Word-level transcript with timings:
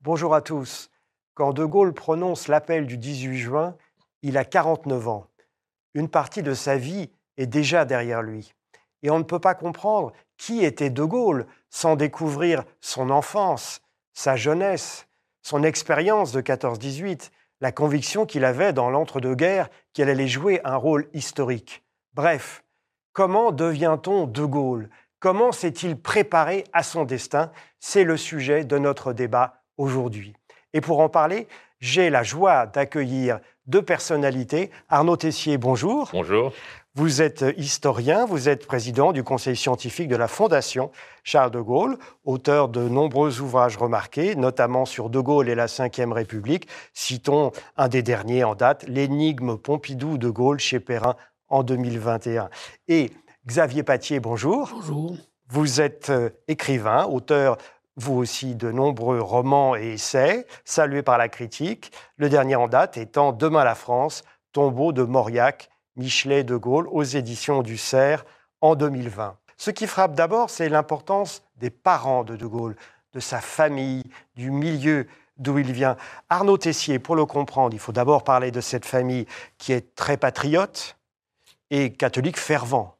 Bonjour 0.00 0.34
à 0.34 0.40
tous. 0.40 0.90
Quand 1.34 1.52
De 1.52 1.64
Gaulle 1.64 1.92
prononce 1.92 2.48
l'appel 2.48 2.86
du 2.86 2.96
18 2.96 3.36
juin, 3.36 3.76
il 4.22 4.38
a 4.38 4.44
49 4.44 5.08
ans. 5.08 5.26
Une 5.94 6.08
partie 6.08 6.42
de 6.42 6.54
sa 6.54 6.76
vie 6.76 7.10
est 7.36 7.46
déjà 7.46 7.84
derrière 7.84 8.22
lui. 8.22 8.54
Et 9.02 9.10
on 9.10 9.18
ne 9.18 9.24
peut 9.24 9.40
pas 9.40 9.54
comprendre 9.54 10.12
qui 10.36 10.64
était 10.64 10.90
De 10.90 11.04
Gaulle 11.04 11.46
sans 11.70 11.96
découvrir 11.96 12.64
son 12.80 13.10
enfance, 13.10 13.80
sa 14.12 14.36
jeunesse, 14.36 15.06
son 15.42 15.62
expérience 15.62 16.32
de 16.32 16.40
14-18, 16.40 17.30
la 17.60 17.72
conviction 17.72 18.26
qu'il 18.26 18.44
avait 18.44 18.72
dans 18.72 18.90
l'entre-deux-guerres 18.90 19.68
qu'elle 19.92 20.10
allait 20.10 20.28
jouer 20.28 20.60
un 20.64 20.76
rôle 20.76 21.08
historique. 21.12 21.84
Bref, 22.14 22.64
comment 23.12 23.52
devient-on 23.52 24.26
De 24.26 24.44
Gaulle? 24.44 24.90
Comment 25.26 25.50
s'est-il 25.50 25.96
préparé 25.96 26.62
à 26.72 26.84
son 26.84 27.02
destin? 27.02 27.50
C'est 27.80 28.04
le 28.04 28.16
sujet 28.16 28.64
de 28.64 28.78
notre 28.78 29.12
débat 29.12 29.64
aujourd'hui. 29.76 30.34
Et 30.72 30.80
pour 30.80 31.00
en 31.00 31.08
parler, 31.08 31.48
j'ai 31.80 32.10
la 32.10 32.22
joie 32.22 32.66
d'accueillir 32.66 33.40
deux 33.66 33.82
personnalités. 33.82 34.70
Arnaud 34.88 35.16
Tessier, 35.16 35.58
bonjour. 35.58 36.10
Bonjour. 36.12 36.52
Vous 36.94 37.22
êtes 37.22 37.44
historien, 37.56 38.24
vous 38.24 38.48
êtes 38.48 38.68
président 38.68 39.10
du 39.10 39.24
conseil 39.24 39.56
scientifique 39.56 40.06
de 40.06 40.14
la 40.14 40.28
Fondation 40.28 40.92
Charles 41.24 41.50
de 41.50 41.60
Gaulle, 41.60 41.98
auteur 42.24 42.68
de 42.68 42.88
nombreux 42.88 43.40
ouvrages 43.40 43.78
remarqués, 43.78 44.36
notamment 44.36 44.84
sur 44.84 45.10
De 45.10 45.18
Gaulle 45.18 45.48
et 45.48 45.56
la 45.56 45.66
Ve 45.66 46.12
République. 46.12 46.68
Citons 46.94 47.50
un 47.76 47.88
des 47.88 48.04
derniers 48.04 48.44
en 48.44 48.54
date, 48.54 48.84
L'énigme 48.86 49.58
Pompidou 49.58 50.18
de 50.18 50.28
Gaulle 50.28 50.60
chez 50.60 50.78
Perrin 50.78 51.16
en 51.48 51.64
2021. 51.64 52.48
Et 52.86 53.10
Xavier 53.46 53.84
Patier, 53.84 54.18
bonjour. 54.18 54.70
Bonjour. 54.72 55.16
Vous 55.48 55.80
êtes 55.80 56.10
euh, 56.10 56.30
écrivain, 56.48 57.04
auteur 57.04 57.56
vous 57.96 58.14
aussi 58.14 58.54
de 58.54 58.70
nombreux 58.70 59.20
romans 59.20 59.74
et 59.74 59.94
essais, 59.94 60.46
salués 60.64 61.02
par 61.02 61.16
la 61.16 61.28
critique, 61.28 61.92
le 62.16 62.28
dernier 62.28 62.56
en 62.56 62.68
date 62.68 62.96
étant 62.96 63.32
Demain 63.32 63.64
la 63.64 63.74
France, 63.74 64.22
tombeau 64.52 64.92
de 64.92 65.02
Mauriac, 65.02 65.70
Michelet 65.96 66.44
de 66.44 66.56
Gaulle, 66.56 66.88
aux 66.90 67.04
éditions 67.04 67.62
du 67.62 67.78
Cerf 67.78 68.26
en 68.60 68.74
2020. 68.74 69.38
Ce 69.56 69.70
qui 69.70 69.86
frappe 69.86 70.14
d'abord, 70.14 70.50
c'est 70.50 70.68
l'importance 70.68 71.42
des 71.56 71.70
parents 71.70 72.22
de 72.22 72.36
De 72.36 72.46
Gaulle, 72.46 72.76
de 73.14 73.20
sa 73.20 73.40
famille, 73.40 74.02
du 74.34 74.50
milieu 74.50 75.06
d'où 75.38 75.58
il 75.58 75.72
vient. 75.72 75.96
Arnaud 76.28 76.58
Tessier, 76.58 76.98
pour 76.98 77.16
le 77.16 77.24
comprendre, 77.24 77.74
il 77.74 77.80
faut 77.80 77.92
d'abord 77.92 78.24
parler 78.24 78.50
de 78.50 78.60
cette 78.60 78.84
famille 78.84 79.26
qui 79.56 79.72
est 79.72 79.94
très 79.94 80.18
patriote 80.18 80.98
et 81.70 81.92
catholique 81.92 82.38
fervent. 82.38 82.95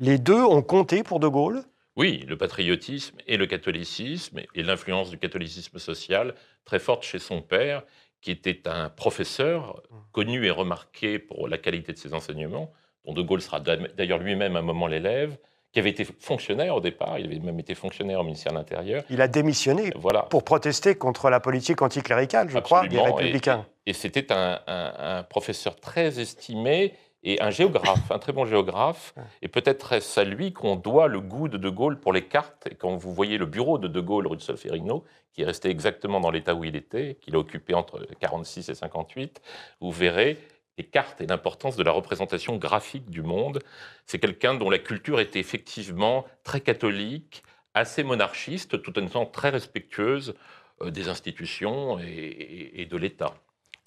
Les 0.00 0.18
deux 0.18 0.42
ont 0.42 0.62
compté 0.62 1.02
pour 1.02 1.20
De 1.20 1.28
Gaulle? 1.28 1.62
Oui, 1.96 2.24
le 2.28 2.36
patriotisme 2.36 3.16
et 3.28 3.36
le 3.36 3.46
catholicisme 3.46 4.40
et 4.54 4.62
l'influence 4.64 5.10
du 5.10 5.18
catholicisme 5.18 5.78
social 5.78 6.34
très 6.64 6.80
forte 6.80 7.04
chez 7.04 7.20
son 7.20 7.40
père, 7.40 7.84
qui 8.20 8.32
était 8.32 8.66
un 8.66 8.88
professeur 8.88 9.82
connu 10.10 10.44
et 10.46 10.50
remarqué 10.50 11.20
pour 11.20 11.46
la 11.46 11.58
qualité 11.58 11.92
de 11.92 11.98
ses 11.98 12.14
enseignements, 12.14 12.72
dont 13.04 13.12
De 13.12 13.22
Gaulle 13.22 13.42
sera 13.42 13.60
d'ailleurs 13.60 14.18
lui-même 14.18 14.56
un 14.56 14.62
moment 14.62 14.88
l'élève, 14.88 15.36
qui 15.72 15.80
avait 15.80 15.90
été 15.90 16.04
fonctionnaire 16.04 16.74
au 16.76 16.80
départ, 16.80 17.18
il 17.18 17.26
avait 17.26 17.40
même 17.40 17.58
été 17.58 17.74
fonctionnaire 17.74 18.20
au 18.20 18.24
ministère 18.24 18.52
de 18.52 18.58
l'Intérieur. 18.58 19.02
Il 19.10 19.20
a 19.20 19.26
démissionné 19.26 19.92
voilà. 19.96 20.22
pour 20.22 20.44
protester 20.44 20.94
contre 20.94 21.30
la 21.30 21.40
politique 21.40 21.82
anticléricale, 21.82 22.48
je 22.48 22.58
crois, 22.58 22.86
des 22.86 23.00
républicains. 23.00 23.66
Et, 23.84 23.90
et 23.90 23.92
c'était 23.92 24.32
un, 24.32 24.60
un, 24.68 25.18
un, 25.18 25.22
professeur 25.24 25.74
très 25.76 26.20
estimé 26.20 26.94
et 27.24 27.40
un 27.40 27.50
géographe, 27.50 28.10
un 28.10 28.18
très 28.18 28.32
bon 28.32 28.44
géographe. 28.44 29.14
Et 29.42 29.48
peut-être 29.48 29.92
est-ce 29.92 30.20
à 30.20 30.24
lui 30.24 30.52
qu'on 30.52 30.76
doit 30.76 31.08
le 31.08 31.20
goût 31.20 31.48
de 31.48 31.56
De 31.56 31.70
Gaulle 31.70 31.98
pour 31.98 32.12
les 32.12 32.26
cartes. 32.26 32.68
Et 32.70 32.74
quand 32.74 32.94
vous 32.96 33.12
voyez 33.14 33.38
le 33.38 33.46
bureau 33.46 33.78
de 33.78 33.88
De 33.88 34.00
Gaulle, 34.00 34.26
rue 34.26 34.36
de 34.36 34.42
Solferino, 34.42 35.04
qui 35.32 35.42
est 35.42 35.46
resté 35.46 35.70
exactement 35.70 36.20
dans 36.20 36.30
l'état 36.30 36.54
où 36.54 36.64
il 36.64 36.76
était, 36.76 37.16
qu'il 37.20 37.34
a 37.34 37.38
occupé 37.38 37.74
entre 37.74 38.06
46 38.20 38.68
et 38.68 38.74
58, 38.74 39.40
vous 39.80 39.90
verrez 39.90 40.38
les 40.76 40.84
cartes 40.84 41.20
et 41.20 41.26
l'importance 41.26 41.76
de 41.76 41.82
la 41.82 41.92
représentation 41.92 42.56
graphique 42.56 43.08
du 43.08 43.22
monde. 43.22 43.60
C'est 44.06 44.18
quelqu'un 44.18 44.54
dont 44.54 44.70
la 44.70 44.78
culture 44.78 45.18
était 45.18 45.40
effectivement 45.40 46.26
très 46.42 46.60
catholique, 46.60 47.42
assez 47.72 48.04
monarchiste, 48.04 48.82
tout 48.82 48.98
en 48.98 49.06
étant 49.06 49.24
très 49.24 49.48
respectueuse 49.50 50.34
euh, 50.82 50.90
des 50.90 51.08
institutions 51.08 51.98
et, 52.00 52.72
et 52.74 52.86
de 52.86 52.96
l'État. 52.96 53.34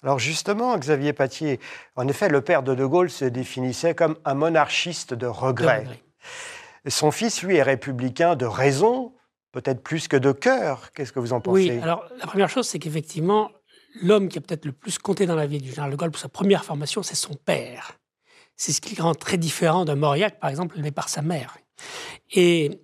Alors 0.02 0.18
justement, 0.18 0.76
Xavier 0.78 1.12
Patier, 1.12 1.58
en 1.96 2.06
effet, 2.06 2.28
le 2.28 2.40
père 2.40 2.62
de 2.62 2.74
De 2.74 2.84
Gaulle 2.84 3.10
se 3.10 3.24
définissait 3.24 3.94
comme 3.94 4.16
un 4.24 4.34
monarchiste 4.34 5.14
de 5.14 5.26
regret. 5.26 5.86
Son 6.86 7.10
fils, 7.10 7.42
lui, 7.42 7.56
est 7.56 7.62
républicain 7.62 8.36
de 8.36 8.46
raison, 8.46 9.12
peut-être 9.52 9.82
plus 9.82 10.06
que 10.06 10.16
de 10.16 10.32
cœur. 10.32 10.92
Qu'est-ce 10.92 11.12
que 11.12 11.18
vous 11.18 11.32
en 11.32 11.40
pensez? 11.40 11.70
Oui, 11.70 11.80
alors 11.82 12.04
la 12.18 12.26
première 12.26 12.48
chose, 12.48 12.68
c'est 12.68 12.78
qu'effectivement, 12.78 13.50
l'homme 14.00 14.28
qui 14.28 14.38
a 14.38 14.40
peut-être 14.40 14.64
le 14.64 14.72
plus 14.72 14.98
compté 14.98 15.26
dans 15.26 15.34
la 15.34 15.46
vie 15.46 15.58
du 15.58 15.70
général 15.70 15.90
de 15.90 15.96
Gaulle 15.96 16.12
pour 16.12 16.20
sa 16.20 16.28
première 16.28 16.64
formation, 16.64 17.02
c'est 17.02 17.16
son 17.16 17.34
père. 17.34 17.98
C'est 18.56 18.72
ce 18.72 18.80
qui 18.80 18.94
le 18.94 19.02
rend 19.02 19.14
très 19.14 19.36
différent 19.36 19.84
de 19.84 19.94
Mauriac, 19.94 20.38
par 20.38 20.50
exemple, 20.50 20.76
élevé 20.76 20.92
par 20.92 21.08
sa 21.08 21.22
mère. 21.22 21.56
Et 22.32 22.80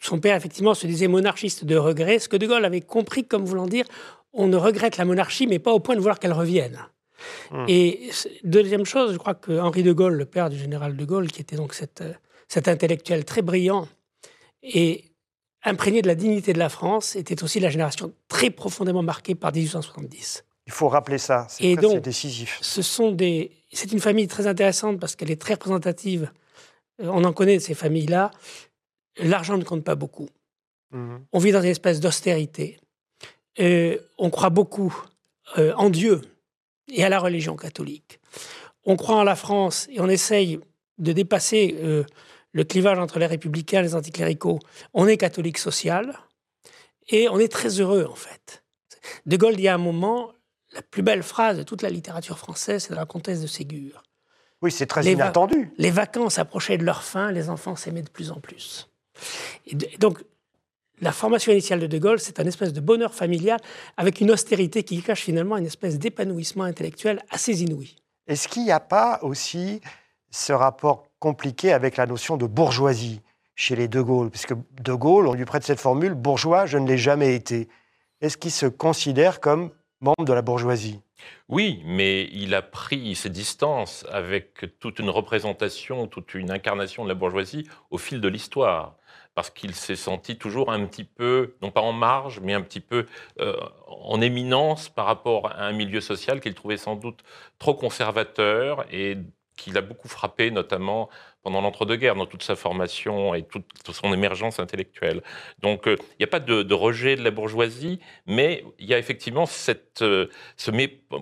son 0.00 0.20
père, 0.20 0.36
effectivement, 0.36 0.74
se 0.74 0.86
disait 0.86 1.08
monarchiste 1.08 1.64
de 1.64 1.76
regret, 1.76 2.18
ce 2.18 2.28
que 2.28 2.36
De 2.36 2.46
Gaulle 2.46 2.64
avait 2.64 2.82
compris 2.82 3.26
comme 3.26 3.44
voulant 3.44 3.66
dire 3.66 3.86
on 4.34 4.48
ne 4.48 4.56
regrette 4.56 4.96
la 4.96 5.04
monarchie, 5.04 5.46
mais 5.46 5.58
pas 5.58 5.72
au 5.72 5.80
point 5.80 5.94
de 5.94 6.00
vouloir 6.00 6.18
qu'elle 6.18 6.32
revienne. 6.32 6.78
Hmm. 7.50 7.64
Et 7.68 8.10
deuxième 8.42 8.84
chose, 8.84 9.12
je 9.12 9.18
crois 9.18 9.34
que 9.34 9.58
Henri 9.58 9.82
de 9.82 9.92
Gaulle, 9.92 10.14
le 10.14 10.26
père 10.26 10.50
du 10.50 10.58
général 10.58 10.96
de 10.96 11.04
Gaulle, 11.04 11.30
qui 11.30 11.40
était 11.40 11.56
donc 11.56 11.74
cet, 11.74 12.00
euh, 12.00 12.12
cet 12.48 12.68
intellectuel 12.68 13.24
très 13.24 13.42
brillant 13.42 13.88
et 14.62 15.04
imprégné 15.62 16.02
de 16.02 16.08
la 16.08 16.14
dignité 16.14 16.52
de 16.52 16.58
la 16.58 16.68
France, 16.68 17.16
était 17.16 17.42
aussi 17.42 17.60
la 17.60 17.70
génération 17.70 18.12
très 18.28 18.50
profondément 18.50 19.02
marquée 19.02 19.34
par 19.34 19.52
1870. 19.52 20.44
Il 20.66 20.72
faut 20.72 20.88
rappeler 20.88 21.18
ça, 21.18 21.46
c'est 21.48 21.76
décisif. 22.00 22.58
Ce 22.62 22.82
sont 22.82 23.12
des, 23.12 23.52
c'est 23.72 23.92
une 23.92 24.00
famille 24.00 24.28
très 24.28 24.46
intéressante 24.46 24.98
parce 24.98 25.14
qu'elle 25.14 25.30
est 25.30 25.40
très 25.40 25.54
représentative. 25.54 26.30
Euh, 27.02 27.08
on 27.12 27.24
en 27.24 27.32
connaît 27.32 27.60
ces 27.60 27.74
familles-là. 27.74 28.30
L'argent 29.18 29.56
ne 29.56 29.64
compte 29.64 29.84
pas 29.84 29.94
beaucoup. 29.94 30.28
Hmm. 30.90 31.18
On 31.32 31.38
vit 31.38 31.52
dans 31.52 31.62
une 31.62 31.68
espèce 31.68 32.00
d'austérité. 32.00 32.78
Euh, 33.60 33.98
on 34.18 34.30
croit 34.30 34.50
beaucoup 34.50 34.94
euh, 35.58 35.72
en 35.76 35.90
Dieu 35.90 36.20
et 36.88 37.04
à 37.04 37.08
la 37.08 37.18
religion 37.18 37.56
catholique. 37.56 38.20
On 38.84 38.96
croit 38.96 39.16
en 39.16 39.24
la 39.24 39.36
France 39.36 39.86
et 39.90 40.00
on 40.00 40.08
essaye 40.08 40.60
de 40.98 41.12
dépasser 41.12 41.76
euh, 41.82 42.04
le 42.52 42.64
clivage 42.64 42.98
entre 42.98 43.18
les 43.18 43.26
républicains 43.26 43.80
et 43.80 43.82
les 43.82 43.94
anticléricaux. 43.94 44.58
On 44.92 45.06
est 45.06 45.16
catholique 45.16 45.58
social 45.58 46.18
et 47.08 47.28
on 47.28 47.38
est 47.38 47.50
très 47.50 47.80
heureux 47.80 48.06
en 48.10 48.14
fait. 48.14 48.64
De 49.26 49.36
Gaulle 49.36 49.56
dit 49.56 49.68
à 49.68 49.74
un 49.74 49.78
moment, 49.78 50.32
la 50.72 50.82
plus 50.82 51.02
belle 51.02 51.22
phrase 51.22 51.58
de 51.58 51.62
toute 51.62 51.82
la 51.82 51.90
littérature 51.90 52.38
française, 52.38 52.84
c'est 52.84 52.90
de 52.90 52.98
la 52.98 53.06
comtesse 53.06 53.40
de 53.40 53.46
Ségur. 53.46 54.02
Oui, 54.62 54.72
c'est 54.72 54.86
très 54.86 55.04
inattendu. 55.04 55.70
les 55.76 55.90
vacances 55.90 56.38
approchaient 56.38 56.78
de 56.78 56.84
leur 56.84 57.02
fin, 57.02 57.30
les 57.30 57.50
enfants 57.50 57.76
s'aimaient 57.76 58.02
de 58.02 58.08
plus 58.08 58.30
en 58.30 58.40
plus. 58.40 58.88
Et 59.66 59.98
donc, 59.98 60.24
la 61.00 61.12
formation 61.12 61.52
initiale 61.52 61.80
de 61.80 61.86
De 61.86 61.98
Gaulle, 61.98 62.20
c'est 62.20 62.40
un 62.40 62.44
espèce 62.44 62.72
de 62.72 62.80
bonheur 62.80 63.12
familial 63.12 63.58
avec 63.96 64.20
une 64.20 64.30
austérité 64.30 64.84
qui 64.84 65.02
cache 65.02 65.22
finalement 65.22 65.56
une 65.56 65.66
espèce 65.66 65.98
d'épanouissement 65.98 66.64
intellectuel 66.64 67.20
assez 67.30 67.62
inouï. 67.62 67.96
Est-ce 68.26 68.48
qu'il 68.48 68.62
n'y 68.62 68.70
a 68.70 68.80
pas 68.80 69.18
aussi 69.22 69.80
ce 70.30 70.52
rapport 70.52 71.06
compliqué 71.18 71.72
avec 71.72 71.96
la 71.96 72.06
notion 72.06 72.36
de 72.36 72.46
bourgeoisie 72.46 73.20
chez 73.54 73.76
les 73.76 73.88
De 73.88 74.00
Gaulle? 74.00 74.30
Puisque 74.30 74.54
De 74.80 74.92
Gaulle, 74.94 75.26
on 75.26 75.34
lui 75.34 75.44
prête 75.44 75.64
cette 75.64 75.80
formule 75.80 76.14
bourgeois, 76.14 76.66
je 76.66 76.78
ne 76.78 76.86
l'ai 76.86 76.98
jamais 76.98 77.34
été. 77.34 77.68
Est-ce 78.20 78.36
qu'il 78.36 78.52
se 78.52 78.66
considère 78.66 79.40
comme 79.40 79.70
membre 80.00 80.24
de 80.24 80.32
la 80.32 80.42
bourgeoisie? 80.42 81.00
Oui, 81.48 81.82
mais 81.84 82.28
il 82.32 82.54
a 82.54 82.62
pris 82.62 83.14
ses 83.14 83.30
distances 83.30 84.06
avec 84.10 84.78
toute 84.78 84.98
une 84.98 85.10
représentation, 85.10 86.06
toute 86.06 86.34
une 86.34 86.50
incarnation 86.50 87.04
de 87.04 87.08
la 87.08 87.14
bourgeoisie 87.14 87.66
au 87.90 87.98
fil 87.98 88.20
de 88.20 88.28
l'histoire 88.28 88.96
parce 89.34 89.50
qu'il 89.50 89.74
s'est 89.74 89.96
senti 89.96 90.36
toujours 90.36 90.70
un 90.70 90.86
petit 90.86 91.04
peu, 91.04 91.54
non 91.62 91.70
pas 91.70 91.80
en 91.80 91.92
marge, 91.92 92.40
mais 92.40 92.54
un 92.54 92.62
petit 92.62 92.80
peu 92.80 93.06
euh, 93.40 93.56
en 93.86 94.20
éminence 94.20 94.88
par 94.88 95.06
rapport 95.06 95.48
à 95.48 95.64
un 95.64 95.72
milieu 95.72 96.00
social 96.00 96.40
qu'il 96.40 96.54
trouvait 96.54 96.76
sans 96.76 96.96
doute 96.96 97.20
trop 97.58 97.74
conservateur 97.74 98.86
et 98.92 99.18
qui 99.56 99.70
l'a 99.70 99.80
beaucoup 99.80 100.08
frappé, 100.08 100.50
notamment 100.50 101.08
pendant 101.42 101.60
l'entre-deux-guerres, 101.60 102.14
dans 102.16 102.26
toute 102.26 102.42
sa 102.42 102.56
formation 102.56 103.34
et 103.34 103.42
toute, 103.42 103.66
son 103.92 104.12
émergence 104.12 104.58
intellectuelle. 104.58 105.22
Donc, 105.60 105.86
euh, 105.86 105.96
il 106.12 106.16
n'y 106.20 106.24
a 106.24 106.28
pas 106.28 106.40
de, 106.40 106.74
rejet 106.74 107.16
de 107.16 107.22
la 107.22 107.30
bourgeoisie, 107.30 108.00
mais 108.26 108.64
il 108.78 108.86
y 108.86 108.94
a 108.94 108.98
effectivement 108.98 109.46
cette, 109.46 110.02
euh, 110.02 110.28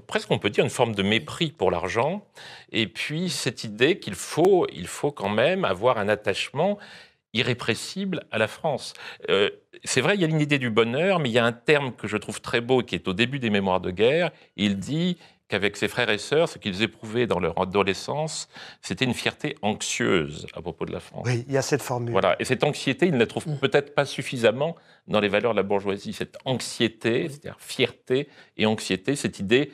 presque 0.06 0.30
on 0.30 0.38
peut 0.38 0.50
dire 0.50 0.64
une 0.64 0.70
forme 0.70 0.94
de 0.94 1.02
mépris 1.02 1.50
pour 1.50 1.70
l'argent, 1.70 2.24
et 2.70 2.86
puis 2.86 3.28
cette 3.30 3.64
idée 3.64 3.98
qu'il 3.98 4.14
faut, 4.14 4.66
il 4.72 4.86
faut 4.86 5.10
quand 5.10 5.28
même 5.28 5.64
avoir 5.64 5.98
un 5.98 6.08
attachement 6.08 6.78
irrépressible 7.32 8.24
à 8.30 8.38
la 8.38 8.48
France. 8.48 8.94
Euh, 9.30 9.50
c'est 9.84 10.00
vrai, 10.00 10.14
il 10.14 10.20
y 10.20 10.24
a 10.24 10.28
une 10.28 10.40
idée 10.40 10.58
du 10.58 10.70
bonheur, 10.70 11.18
mais 11.18 11.28
il 11.28 11.32
y 11.32 11.38
a 11.38 11.44
un 11.44 11.52
terme 11.52 11.92
que 11.92 12.06
je 12.06 12.16
trouve 12.16 12.40
très 12.40 12.60
beau 12.60 12.82
qui 12.82 12.94
est 12.94 13.08
au 13.08 13.14
début 13.14 13.38
des 13.38 13.50
mémoires 13.50 13.80
de 13.80 13.90
guerre. 13.90 14.30
Il 14.56 14.78
dit 14.78 15.18
qu'avec 15.48 15.76
ses 15.76 15.88
frères 15.88 16.08
et 16.08 16.18
sœurs, 16.18 16.48
ce 16.48 16.58
qu'ils 16.58 16.82
éprouvaient 16.82 17.26
dans 17.26 17.38
leur 17.38 17.60
adolescence, 17.60 18.48
c'était 18.80 19.04
une 19.04 19.12
fierté 19.12 19.56
anxieuse 19.60 20.46
à 20.54 20.62
propos 20.62 20.86
de 20.86 20.92
la 20.92 21.00
France. 21.00 21.26
Oui, 21.26 21.44
il 21.46 21.52
y 21.52 21.58
a 21.58 21.62
cette 21.62 21.82
formule. 21.82 22.12
Voilà, 22.12 22.36
et 22.38 22.44
cette 22.44 22.64
anxiété, 22.64 23.06
ils 23.06 23.12
ne 23.12 23.18
la 23.18 23.26
trouvent 23.26 23.48
mm. 23.48 23.58
peut-être 23.58 23.94
pas 23.94 24.06
suffisamment 24.06 24.76
dans 25.08 25.20
les 25.20 25.28
valeurs 25.28 25.52
de 25.52 25.58
la 25.58 25.62
bourgeoisie. 25.62 26.14
Cette 26.14 26.38
anxiété, 26.46 27.28
c'est-à-dire 27.28 27.56
fierté 27.58 28.28
et 28.56 28.64
anxiété, 28.64 29.14
cette 29.14 29.40
idée 29.40 29.70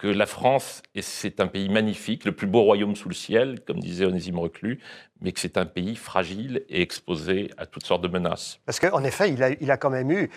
que 0.00 0.06
la 0.06 0.24
France, 0.24 0.80
c'est 0.98 1.40
un 1.40 1.46
pays 1.46 1.68
magnifique, 1.68 2.24
le 2.24 2.32
plus 2.32 2.46
beau 2.46 2.62
royaume 2.62 2.96
sous 2.96 3.10
le 3.10 3.14
ciel, 3.14 3.60
comme 3.66 3.80
disait 3.80 4.06
Onésime 4.06 4.38
Reclus, 4.38 4.80
mais 5.20 5.30
que 5.32 5.40
c'est 5.40 5.58
un 5.58 5.66
pays 5.66 5.94
fragile 5.94 6.64
et 6.70 6.80
exposé 6.80 7.50
à 7.58 7.66
toutes 7.66 7.84
sortes 7.84 8.00
de 8.00 8.08
menaces. 8.08 8.60
Parce 8.64 8.80
qu'en 8.80 9.04
effet, 9.04 9.30
il 9.30 9.42
a, 9.42 9.50
il 9.50 9.70
a 9.70 9.76
quand 9.76 9.90
même 9.90 10.10
eu, 10.10 10.30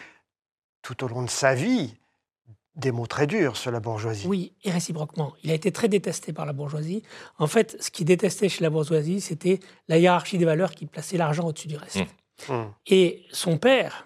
tout 0.82 1.02
au 1.06 1.08
long 1.08 1.24
de 1.24 1.30
sa 1.30 1.56
vie, 1.56 1.96
des 2.76 2.92
mots 2.92 3.08
très 3.08 3.26
durs 3.26 3.56
sur 3.56 3.72
la 3.72 3.80
bourgeoisie. 3.80 4.28
Oui, 4.28 4.52
et 4.66 4.70
réciproquement. 4.72 5.34
Il 5.46 5.52
a 5.52 5.54
été 5.54 5.72
très 5.72 5.88
détesté 5.88 6.34
par 6.34 6.46
la 6.46 6.52
bourgeoisie. 6.52 7.02
En 7.38 7.48
fait, 7.48 7.82
ce 7.82 7.90
qu'il 7.90 8.06
détestait 8.06 8.50
chez 8.50 8.64
la 8.64 8.70
bourgeoisie, 8.70 9.22
c'était 9.22 9.62
la 9.88 9.98
hiérarchie 9.98 10.38
des 10.38 10.46
valeurs 10.46 10.72
qui 10.72 10.88
plaçait 10.88 11.16
l'argent 11.16 11.48
au-dessus 11.48 11.70
du 11.70 11.78
reste. 11.78 12.04
Mmh. 12.50 12.54
Mmh. 12.54 12.74
Et 12.88 13.24
son 13.32 13.58
père, 13.58 14.06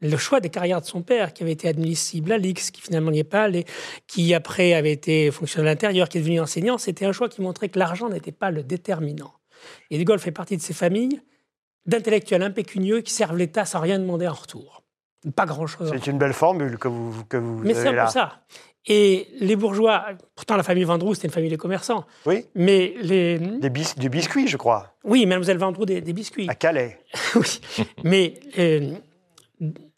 le 0.00 0.16
choix 0.16 0.40
des 0.40 0.50
carrières 0.50 0.80
de 0.80 0.86
son 0.86 1.02
père, 1.02 1.32
qui 1.32 1.42
avait 1.42 1.52
été 1.52 1.68
admissible 1.68 2.32
à 2.32 2.38
l'X, 2.38 2.70
qui 2.70 2.82
finalement 2.82 3.10
n'y 3.10 3.20
est 3.20 3.24
pas 3.24 3.44
allé, 3.44 3.64
qui 4.06 4.34
après 4.34 4.74
avait 4.74 4.92
été 4.92 5.30
fonctionnaire 5.30 5.70
à 5.70 5.72
l'intérieur, 5.72 6.08
qui 6.08 6.18
est 6.18 6.20
devenu 6.20 6.40
enseignant, 6.40 6.78
c'était 6.78 7.06
un 7.06 7.12
choix 7.12 7.28
qui 7.28 7.40
montrait 7.40 7.68
que 7.68 7.78
l'argent 7.78 8.08
n'était 8.08 8.32
pas 8.32 8.50
le 8.50 8.62
déterminant. 8.62 9.32
Et 9.90 9.98
De 9.98 10.04
Gaulle 10.04 10.18
fait 10.18 10.32
partie 10.32 10.56
de 10.56 10.62
ces 10.62 10.74
familles 10.74 11.20
d'intellectuels 11.86 12.42
impécunieux 12.42 13.00
qui 13.00 13.12
servent 13.12 13.36
l'État 13.36 13.64
sans 13.64 13.80
rien 13.80 13.98
demander 13.98 14.26
en 14.26 14.34
retour. 14.34 14.82
Pas 15.34 15.46
grand-chose. 15.46 15.90
C'est 15.92 16.10
une 16.10 16.18
belle 16.18 16.32
formule 16.32 16.78
que 16.78 16.88
vous, 16.88 17.24
que 17.24 17.36
vous 17.36 17.58
Mais 17.58 17.74
c'est 17.74 17.88
un 17.88 18.04
peu 18.04 18.10
ça. 18.10 18.40
Et 18.88 19.28
les 19.40 19.56
bourgeois, 19.56 20.06
pourtant 20.36 20.56
la 20.56 20.62
famille 20.62 20.84
Vendroux, 20.84 21.14
c'était 21.14 21.26
une 21.26 21.32
famille 21.32 21.50
de 21.50 21.56
commerçants. 21.56 22.04
Oui. 22.24 22.46
Mais 22.54 22.94
les. 23.00 23.38
Des, 23.38 23.70
bis, 23.70 23.96
du 23.98 24.08
biscuit, 24.08 24.46
je 24.46 24.56
crois. 24.56 24.94
Oui, 25.02 25.26
mademoiselle 25.26 25.58
Vendroux, 25.58 25.86
des, 25.86 26.00
des 26.00 26.12
biscuits. 26.12 26.48
À 26.48 26.54
Calais. 26.54 27.00
oui. 27.34 27.60
Mais 28.04 28.34
euh, 28.58 28.94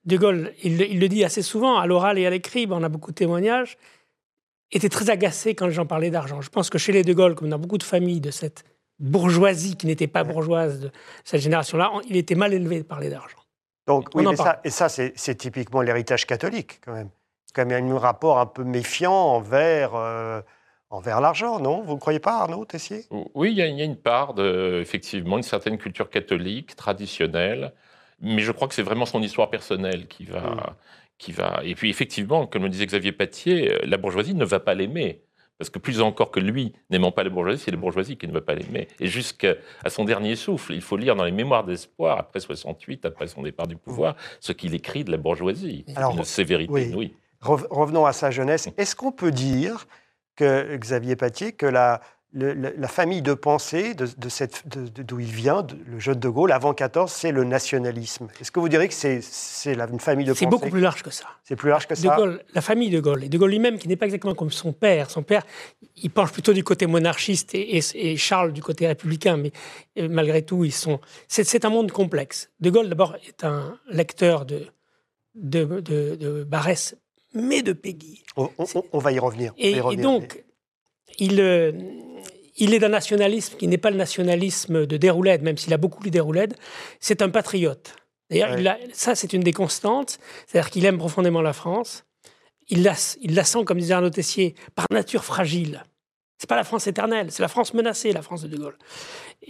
de 0.08 0.16
Gaulle, 0.16 0.52
il, 0.64 0.98
le 0.98 1.08
dit 1.08 1.22
assez 1.22 1.42
souvent, 1.42 1.78
à 1.78 1.86
l'oral 1.86 2.18
et 2.18 2.26
à 2.26 2.30
l'écrit, 2.30 2.66
on 2.70 2.82
a 2.82 2.88
beaucoup 2.88 3.10
de 3.10 3.16
témoignages, 3.16 3.76
était 4.72 4.88
très 4.88 5.10
agacé 5.10 5.54
quand 5.54 5.66
les 5.66 5.72
gens 5.72 5.86
parlaient 5.86 6.10
d'argent. 6.10 6.40
Je 6.40 6.48
pense 6.48 6.70
que 6.70 6.78
chez 6.78 6.92
les 6.92 7.04
De 7.04 7.12
Gaulle, 7.12 7.34
comme 7.34 7.50
dans 7.50 7.58
beaucoup 7.58 7.78
de 7.78 7.82
familles 7.82 8.20
de 8.20 8.30
cette 8.30 8.64
bourgeoisie 8.98 9.76
qui 9.76 9.86
n'était 9.86 10.06
pas 10.06 10.24
bourgeoise 10.24 10.80
de 10.80 10.90
cette 11.24 11.40
génération-là, 11.40 11.92
il 12.08 12.16
était 12.16 12.34
mal 12.34 12.52
élevé 12.52 12.78
de 12.78 12.84
parler 12.84 13.10
d'argent. 13.10 13.38
Donc, 13.86 14.08
oui, 14.14 14.24
ça, 14.36 14.60
et 14.64 14.70
ça, 14.70 14.88
c'est 14.88 15.34
typiquement 15.36 15.82
l'héritage 15.82 16.26
catholique, 16.26 16.80
quand 16.84 16.92
même. 16.92 17.10
Quand 17.54 17.64
même, 17.64 17.90
un 17.90 17.98
rapport 17.98 18.38
un 18.38 18.46
peu 18.46 18.62
méfiant 18.62 19.14
envers, 19.14 19.94
euh, 19.94 20.40
envers 20.90 21.20
l'argent, 21.20 21.58
non? 21.60 21.82
Vous 21.82 21.94
ne 21.94 21.98
croyez 21.98 22.18
pas, 22.18 22.40
Arnaud 22.40 22.66
Tessier? 22.66 23.06
Oui, 23.34 23.52
il 23.52 23.56
y, 23.56 23.62
a 23.62 23.84
une 23.84 23.96
part, 23.96 24.34
de, 24.34 24.78
effectivement, 24.82 25.38
une 25.38 25.42
certaine 25.42 25.78
culture 25.78 26.10
catholique, 26.10 26.76
traditionnelle, 26.76 27.72
mais 28.20 28.42
je 28.42 28.52
crois 28.52 28.68
que 28.68 28.74
c'est 28.74 28.82
vraiment 28.82 29.06
son 29.06 29.22
histoire 29.22 29.50
personnelle 29.50 30.06
qui 30.08 30.24
va, 30.24 30.40
mm. 30.40 30.74
qui 31.18 31.32
va. 31.32 31.60
Et 31.64 31.74
puis 31.74 31.90
effectivement, 31.90 32.46
comme 32.46 32.64
le 32.64 32.68
disait 32.68 32.86
Xavier 32.86 33.12
Patier, 33.12 33.72
euh, 33.72 33.78
la 33.84 33.96
bourgeoisie 33.96 34.34
ne 34.34 34.44
va 34.44 34.60
pas 34.60 34.74
l'aimer. 34.74 35.22
Parce 35.58 35.70
que 35.70 35.80
plus 35.80 36.00
encore 36.00 36.30
que 36.30 36.38
lui, 36.38 36.72
n'aimant 36.88 37.10
pas 37.10 37.24
la 37.24 37.30
bourgeoisie, 37.30 37.60
c'est 37.64 37.72
la 37.72 37.76
bourgeoisie 37.76 38.16
qui 38.16 38.28
ne 38.28 38.32
veut 38.32 38.40
pas 38.40 38.54
l'aimer. 38.54 38.86
Et 39.00 39.08
jusqu'à 39.08 39.56
son 39.88 40.04
dernier 40.04 40.36
souffle, 40.36 40.72
il 40.72 40.80
faut 40.80 40.96
lire 40.96 41.16
dans 41.16 41.24
les 41.24 41.32
Mémoires 41.32 41.64
d'espoir, 41.64 42.16
après 42.16 42.38
68, 42.38 43.04
après 43.04 43.26
son 43.26 43.42
départ 43.42 43.66
du 43.66 43.74
pouvoir, 43.76 44.14
ce 44.38 44.52
qu'il 44.52 44.72
écrit 44.74 45.02
de 45.02 45.10
la 45.10 45.16
bourgeoisie. 45.16 45.84
Alors, 45.96 46.16
une 46.16 46.22
sévérité 46.22 46.92
oui. 46.94 47.16
Revenons 47.40 48.06
à 48.06 48.12
sa 48.12 48.30
jeunesse. 48.30 48.68
Est-ce 48.76 48.94
qu'on 48.94 49.10
peut 49.10 49.32
dire 49.32 49.88
que, 50.36 50.76
Xavier 50.76 51.16
Patier, 51.16 51.50
que 51.50 51.66
la, 51.66 52.00
la 52.34 52.88
famille 52.88 53.22
de 53.22 53.32
pensée 53.32 53.94
de, 53.94 54.06
d'où 55.02 55.18
il 55.18 55.30
vient, 55.30 55.66
le 55.86 55.98
jeune 55.98 56.18
de 56.18 56.28
Gaulle, 56.28 56.52
avant 56.52 56.74
14, 56.74 57.10
c'est 57.10 57.32
le 57.32 57.44
nationalisme. 57.44 58.28
Est-ce 58.38 58.50
que 58.50 58.60
vous 58.60 58.68
diriez 58.68 58.88
que 58.88 58.94
c'est, 58.94 59.22
une 59.64 60.00
famille 60.00 60.26
de 60.26 60.32
pensée? 60.32 60.44
C'est 60.44 60.50
beaucoup 60.50 60.68
plus 60.68 60.80
large 60.80 61.02
que 61.02 61.10
ça. 61.10 61.24
C'est 61.42 61.56
plus 61.56 61.70
large 61.70 61.86
que 61.86 61.94
ça? 61.94 62.16
Gaulle, 62.16 62.42
La 62.54 62.60
famille 62.60 62.90
de 62.90 63.00
Gaulle, 63.00 63.24
et 63.24 63.28
de 63.30 63.38
Gaulle 63.38 63.50
lui-même, 63.50 63.78
qui 63.78 63.88
n'est 63.88 63.96
pas 63.96 64.04
exactement 64.04 64.34
comme 64.34 64.50
son 64.50 64.74
père. 64.74 65.10
Son 65.10 65.22
père, 65.22 65.42
il 65.96 66.10
penche 66.10 66.30
plutôt 66.32 66.52
du 66.52 66.62
côté 66.62 66.86
monarchiste 66.86 67.54
et, 67.54 68.16
Charles 68.16 68.52
du 68.52 68.62
côté 68.62 68.86
républicain, 68.86 69.38
mais 69.38 69.52
euh, 69.98 70.08
malgré 70.10 70.42
tout, 70.42 70.64
ils 70.64 70.72
sont. 70.72 71.00
C'est, 71.28 71.64
un 71.64 71.70
monde 71.70 71.90
complexe. 71.92 72.50
De 72.60 72.68
Gaulle, 72.68 72.90
d'abord, 72.90 73.16
est 73.26 73.42
un 73.44 73.78
lecteur 73.88 74.44
de, 74.44 74.66
de, 75.34 75.64
de, 75.80 76.44
Barès, 76.44 76.94
mais 77.32 77.62
de 77.62 77.72
Peggy. 77.72 78.22
On, 78.36 78.98
va 78.98 79.12
y 79.12 79.18
revenir. 79.18 79.54
Et, 79.56 79.72
y 79.72 79.80
revenir. 79.80 80.00
et 80.00 80.02
donc, 80.02 80.44
il 81.18 81.40
euh, 81.40 81.72
il 82.58 82.74
est 82.74 82.78
d'un 82.78 82.88
nationalisme 82.88 83.56
qui 83.56 83.68
n'est 83.68 83.78
pas 83.78 83.90
le 83.90 83.96
nationalisme 83.96 84.84
de 84.84 84.96
Déroulède, 84.96 85.42
même 85.42 85.56
s'il 85.56 85.72
a 85.72 85.76
beaucoup 85.76 86.02
lu 86.02 86.10
Déroulède. 86.10 86.54
C'est 87.00 87.22
un 87.22 87.30
patriote. 87.30 87.94
D'ailleurs, 88.30 88.76
ça, 88.92 89.14
c'est 89.14 89.32
une 89.32 89.42
des 89.42 89.52
constantes. 89.52 90.18
C'est-à-dire 90.46 90.70
qu'il 90.70 90.84
aime 90.84 90.98
profondément 90.98 91.40
la 91.40 91.52
France. 91.52 92.04
Il 92.68 92.82
la, 92.82 92.94
il 93.22 93.34
la 93.34 93.44
sent, 93.44 93.64
comme 93.64 93.78
disait 93.78 93.94
Arnaud 93.94 94.10
Tessier, 94.10 94.54
par 94.74 94.86
nature 94.90 95.24
fragile. 95.24 95.84
C'est 96.38 96.48
pas 96.48 96.54
la 96.54 96.62
France 96.62 96.86
éternelle, 96.86 97.32
c'est 97.32 97.42
la 97.42 97.48
France 97.48 97.74
menacée, 97.74 98.12
la 98.12 98.22
France 98.22 98.42
de 98.42 98.48
De 98.48 98.56
Gaulle. 98.56 98.76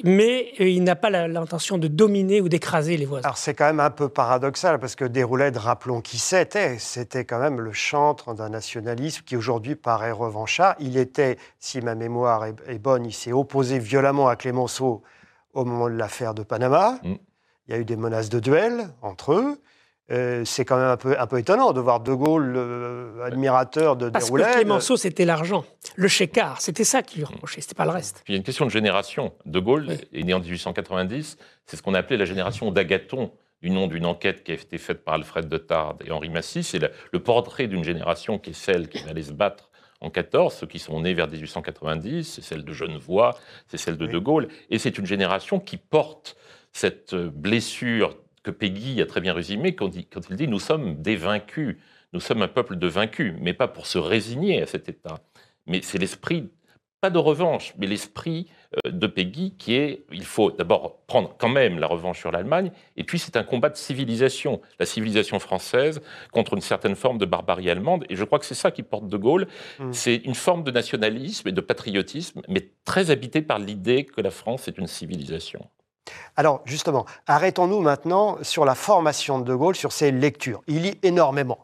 Mais 0.05 0.53
euh, 0.59 0.69
il 0.69 0.83
n'a 0.83 0.97
pas 0.97 1.11
l'intention 1.11 1.77
de 1.77 1.87
dominer 1.87 2.41
ou 2.41 2.49
d'écraser 2.49 2.97
les 2.97 3.05
voisins. 3.05 3.27
Alors 3.27 3.37
c'est 3.37 3.53
quand 3.53 3.67
même 3.67 3.81
un 3.81 3.91
peu 3.91 4.09
paradoxal 4.09 4.81
parce 4.81 4.97
que 4.97 5.05
Déroulède, 5.05 5.59
rappelons 5.59 6.01
qui 6.01 6.19
c'était. 6.19 6.79
C'était 6.79 7.27
quand 7.27 7.41
même 7.41 7.61
le 7.61 7.73
chantre 7.73 8.33
d'un 8.33 8.49
nationalisme 8.49 9.23
qui 9.27 9.37
aujourd'hui 9.37 9.75
paraît 9.75 10.13
revanchard. 10.13 10.77
Il 10.81 10.97
était, 10.97 11.37
si 11.59 11.83
ma 11.83 11.95
mémoire 11.95 12.47
est, 12.47 12.79
bonne, 12.79 13.05
il 13.05 13.13
s'est 13.13 13.33
opposé 13.33 13.79
violemment 13.79 14.29
à 14.29 14.37
Clémenceau 14.37 15.03
au 15.53 15.67
moment 15.67 15.91
de 15.91 15.95
l'affaire 15.95 16.33
de 16.33 16.43
Panama. 16.43 16.99
Mm. 17.03 17.15
Il 17.67 17.75
y 17.75 17.75
a 17.75 17.81
eu 17.81 17.85
des 17.85 17.97
menaces 17.97 18.31
de 18.31 18.41
duel 18.41 18.89
entre 19.03 19.35
eux. 19.35 19.61
Euh, 20.11 20.43
c'est 20.47 20.65
quand 20.65 20.77
même 20.77 20.89
un 20.89 20.97
peu, 20.97 21.19
un 21.19 21.27
peu 21.27 21.39
étonnant 21.39 21.73
de 21.73 21.81
voir 21.81 22.01
De 22.01 22.15
Gaulle, 22.15 22.55
euh, 22.57 23.23
admirateur 23.25 23.97
de 23.97 24.09
Parce 24.09 24.31
que 24.31 24.55
Clémenceau, 24.55 24.97
c'était 24.97 25.27
l'argent. 25.27 25.65
Le 25.97 26.09
chécard, 26.09 26.63
c'était 26.63 26.85
ça 26.85 27.03
qui 27.03 27.19
lui 27.19 27.25
reprochait, 27.25 27.61
c'était 27.61 27.75
pas 27.75 27.85
le 27.85 27.91
reste. 27.91 28.25
il 28.27 28.33
y 28.33 28.35
a 28.35 28.39
une 28.39 28.45
question 28.45 28.65
de 28.65 28.71
génération. 28.71 29.35
De 29.45 29.61
Gaulle 29.61 29.99
est 30.15 30.23
né 30.23 30.33
en 30.33 30.41
1890, 30.41 31.37
c'est 31.67 31.77
ce 31.77 31.83
qu'on 31.83 31.93
appelait 31.93 32.17
la 32.17 32.25
génération 32.25 32.71
d'Agathon, 32.71 33.33
du 33.61 33.69
nom 33.71 33.87
d'une 33.87 34.07
enquête 34.07 34.45
qui 34.45 34.53
a 34.53 34.55
été 34.55 34.79
faite 34.79 35.05
par 35.05 35.15
Alfred 35.15 35.47
de 35.47 35.59
Tard 35.59 35.97
et 36.03 36.11
Henri 36.11 36.31
Massy. 36.31 36.63
C'est 36.63 36.79
le, 36.79 37.19
portrait 37.19 37.67
d'une 37.67 37.85
génération 37.85 38.39
qui 38.39 38.51
est 38.51 38.55
celle 38.55 38.89
qui 38.89 39.07
allait 39.09 39.23
se 39.23 39.33
battre 39.33 39.69
en 40.01 40.09
14, 40.09 40.55
ceux 40.55 40.67
qui 40.67 40.79
sont 40.79 41.01
nés 41.01 41.13
vers 41.13 41.29
1890, 41.29 42.35
c'est 42.35 42.43
celle 42.43 42.65
de 42.65 42.73
Genevois, 42.73 43.37
c'est 43.67 43.79
celle 43.79 43.99
de 43.99 44.07
De 44.07 44.19
Gaulle, 44.19 44.47
et 44.71 44.79
c'est 44.79 44.97
une 44.97 45.07
génération 45.07 45.59
qui 45.59 45.77
porte 45.77 46.37
cette 46.73 47.17
blessure 47.17 48.17
que 48.49 48.51
Peggy 48.51 49.03
a 49.03 49.07
très 49.07 49.21
bien 49.21 49.35
résumé 49.35 49.75
quand 49.75 49.95
il, 49.95 50.07
quand 50.07 50.31
il 50.31 50.37
dit 50.37 50.49
Nous 50.49 50.59
sommes 50.59 51.03
des 51.03 51.17
vaincus, 51.17 51.77
nous 52.15 52.21
sommes 52.21 52.41
un 52.41 52.49
peuple 52.49 52.77
de 52.77 52.87
vaincus, 52.87 53.35
mais 53.41 53.53
pas 53.53 53.69
pour 53.69 53.87
se 53.87 53.99
résigner 53.99 54.63
à 54.63 54.67
cet 54.67 54.89
état. 54.89 55.19
Mais 55.67 55.83
c'est 55.83 55.99
l'esprit, 55.99 56.49
pas 57.03 57.11
de 57.11 57.19
revanche, 57.19 57.75
mais 57.77 57.87
l'esprit 57.87 58.49
euh, 58.87 58.91
de 58.91 59.07
Peggy 59.07 59.55
qui 59.59 59.75
est 59.75 60.07
il 60.11 60.25
faut 60.25 60.51
d'abord 60.51 61.03
prendre 61.07 61.37
quand 61.37 61.51
même 61.51 61.79
la 61.79 61.87
revanche 61.87 62.21
sur 62.21 62.33
l'Allemagne, 62.33 62.73
et 62.97 63.05
puis 63.05 63.19
c'est 63.19 63.37
un 63.37 63.45
combat 63.45 63.69
de 63.69 63.77
civilisation, 63.77 64.63
la 64.81 64.87
civilisation 64.87 65.39
française 65.39 66.01
contre 66.33 66.55
une 66.55 66.63
certaine 66.63 66.97
forme 66.97 67.19
de 67.19 67.27
barbarie 67.27 67.69
allemande, 67.69 68.07
et 68.09 68.17
je 68.17 68.25
crois 68.25 68.39
que 68.39 68.47
c'est 68.47 68.55
ça 68.55 68.71
qui 68.71 68.83
porte 68.83 69.09
De 69.09 69.19
Gaulle. 69.19 69.47
Mmh. 69.79 69.93
C'est 69.93 70.17
une 70.17 70.35
forme 70.35 70.65
de 70.65 70.71
nationalisme 70.71 71.47
et 71.49 71.53
de 71.53 71.61
patriotisme, 71.61 72.41
mais 72.49 72.71
très 72.87 73.11
habité 73.11 73.43
par 73.43 73.59
l'idée 73.59 74.07
que 74.07 74.23
la 74.23 74.31
France 74.31 74.69
est 74.69 74.79
une 74.79 74.87
civilisation. 74.87 75.69
Alors 76.37 76.63
justement, 76.65 77.07
arrêtons-nous 77.27 77.81
maintenant 77.81 78.39
sur 78.43 78.65
la 78.65 78.75
formation 78.75 79.39
de 79.39 79.45
De 79.45 79.55
Gaulle, 79.55 79.77
sur 79.77 79.93
ses 79.93 80.11
lectures. 80.11 80.63
Il 80.67 80.83
lit 80.83 80.99
énormément. 81.03 81.59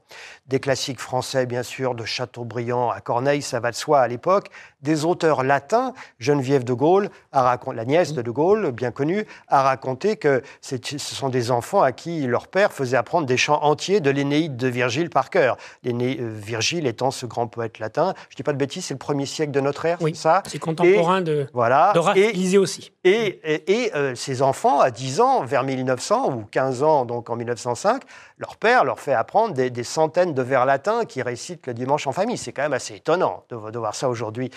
Des 0.46 0.60
classiques 0.60 1.00
français, 1.00 1.46
bien 1.46 1.62
sûr, 1.62 1.94
de 1.94 2.04
Chateaubriand 2.04 2.90
à 2.90 3.00
Corneille, 3.00 3.40
ça 3.40 3.60
va 3.60 3.70
de 3.70 3.76
soi 3.76 4.00
à 4.00 4.08
l'époque. 4.08 4.48
Des 4.82 5.06
auteurs 5.06 5.42
latins, 5.42 5.94
Geneviève 6.18 6.64
de 6.64 6.74
Gaulle, 6.74 7.08
a 7.32 7.58
la 7.74 7.84
nièce 7.86 8.12
de 8.12 8.20
De 8.20 8.30
Gaulle, 8.30 8.70
bien 8.70 8.90
connue, 8.90 9.24
a 9.48 9.62
raconté 9.62 10.16
que 10.16 10.42
ce 10.60 10.76
sont 10.98 11.30
des 11.30 11.50
enfants 11.50 11.80
à 11.80 11.92
qui 11.92 12.26
leur 12.26 12.48
père 12.48 12.74
faisait 12.74 12.98
apprendre 12.98 13.26
des 13.26 13.38
chants 13.38 13.62
entiers 13.62 14.00
de 14.00 14.10
l'Énéide 14.10 14.58
de 14.58 14.68
Virgile 14.68 15.08
par 15.08 15.30
cœur. 15.30 15.56
Euh, 15.86 16.14
Virgile 16.20 16.86
étant 16.86 17.10
ce 17.10 17.24
grand 17.24 17.46
poète 17.46 17.78
latin. 17.78 18.12
Je 18.28 18.34
ne 18.34 18.36
dis 18.36 18.42
pas 18.42 18.52
de 18.52 18.58
bêtises, 18.58 18.84
c'est 18.84 18.94
le 18.94 18.98
premier 18.98 19.24
siècle 19.24 19.50
de 19.50 19.60
notre 19.60 19.86
ère, 19.86 19.96
oui, 20.02 20.14
ça 20.14 20.42
C'est 20.46 20.58
contemporain 20.58 21.22
de, 21.22 21.48
voilà, 21.54 21.92
de 21.94 22.58
aussi. 22.58 22.92
Et, 23.04 23.40
et, 23.44 23.94
euh, 23.94 24.14
ces 24.14 24.42
enfants, 24.42 24.80
à 24.80 24.90
10 24.90 25.20
ans, 25.20 25.44
vers 25.44 25.62
1900 25.62 26.34
ou 26.34 26.44
15 26.50 26.82
ans, 26.82 27.04
donc 27.06 27.30
en 27.30 27.36
1905, 27.36 28.02
leur 28.38 28.56
père 28.56 28.84
leur 28.84 29.00
fait 29.00 29.12
apprendre 29.12 29.54
des, 29.54 29.84
centaines 29.84 30.34
de 30.34 30.42
vers 30.42 30.66
latins 30.66 31.04
qui 31.04 31.22
récitent 31.22 31.66
le 31.66 31.74
dimanche 31.74 32.06
en 32.06 32.12
famille. 32.12 32.36
C'est 32.36 32.52
quand 32.52 32.62
même 32.62 32.72
assez 32.72 32.96
étonnant 32.96 33.44
de, 33.48 33.78
voir 33.78 33.94
ça 33.94 34.08
aujourd'hui. 34.08 34.50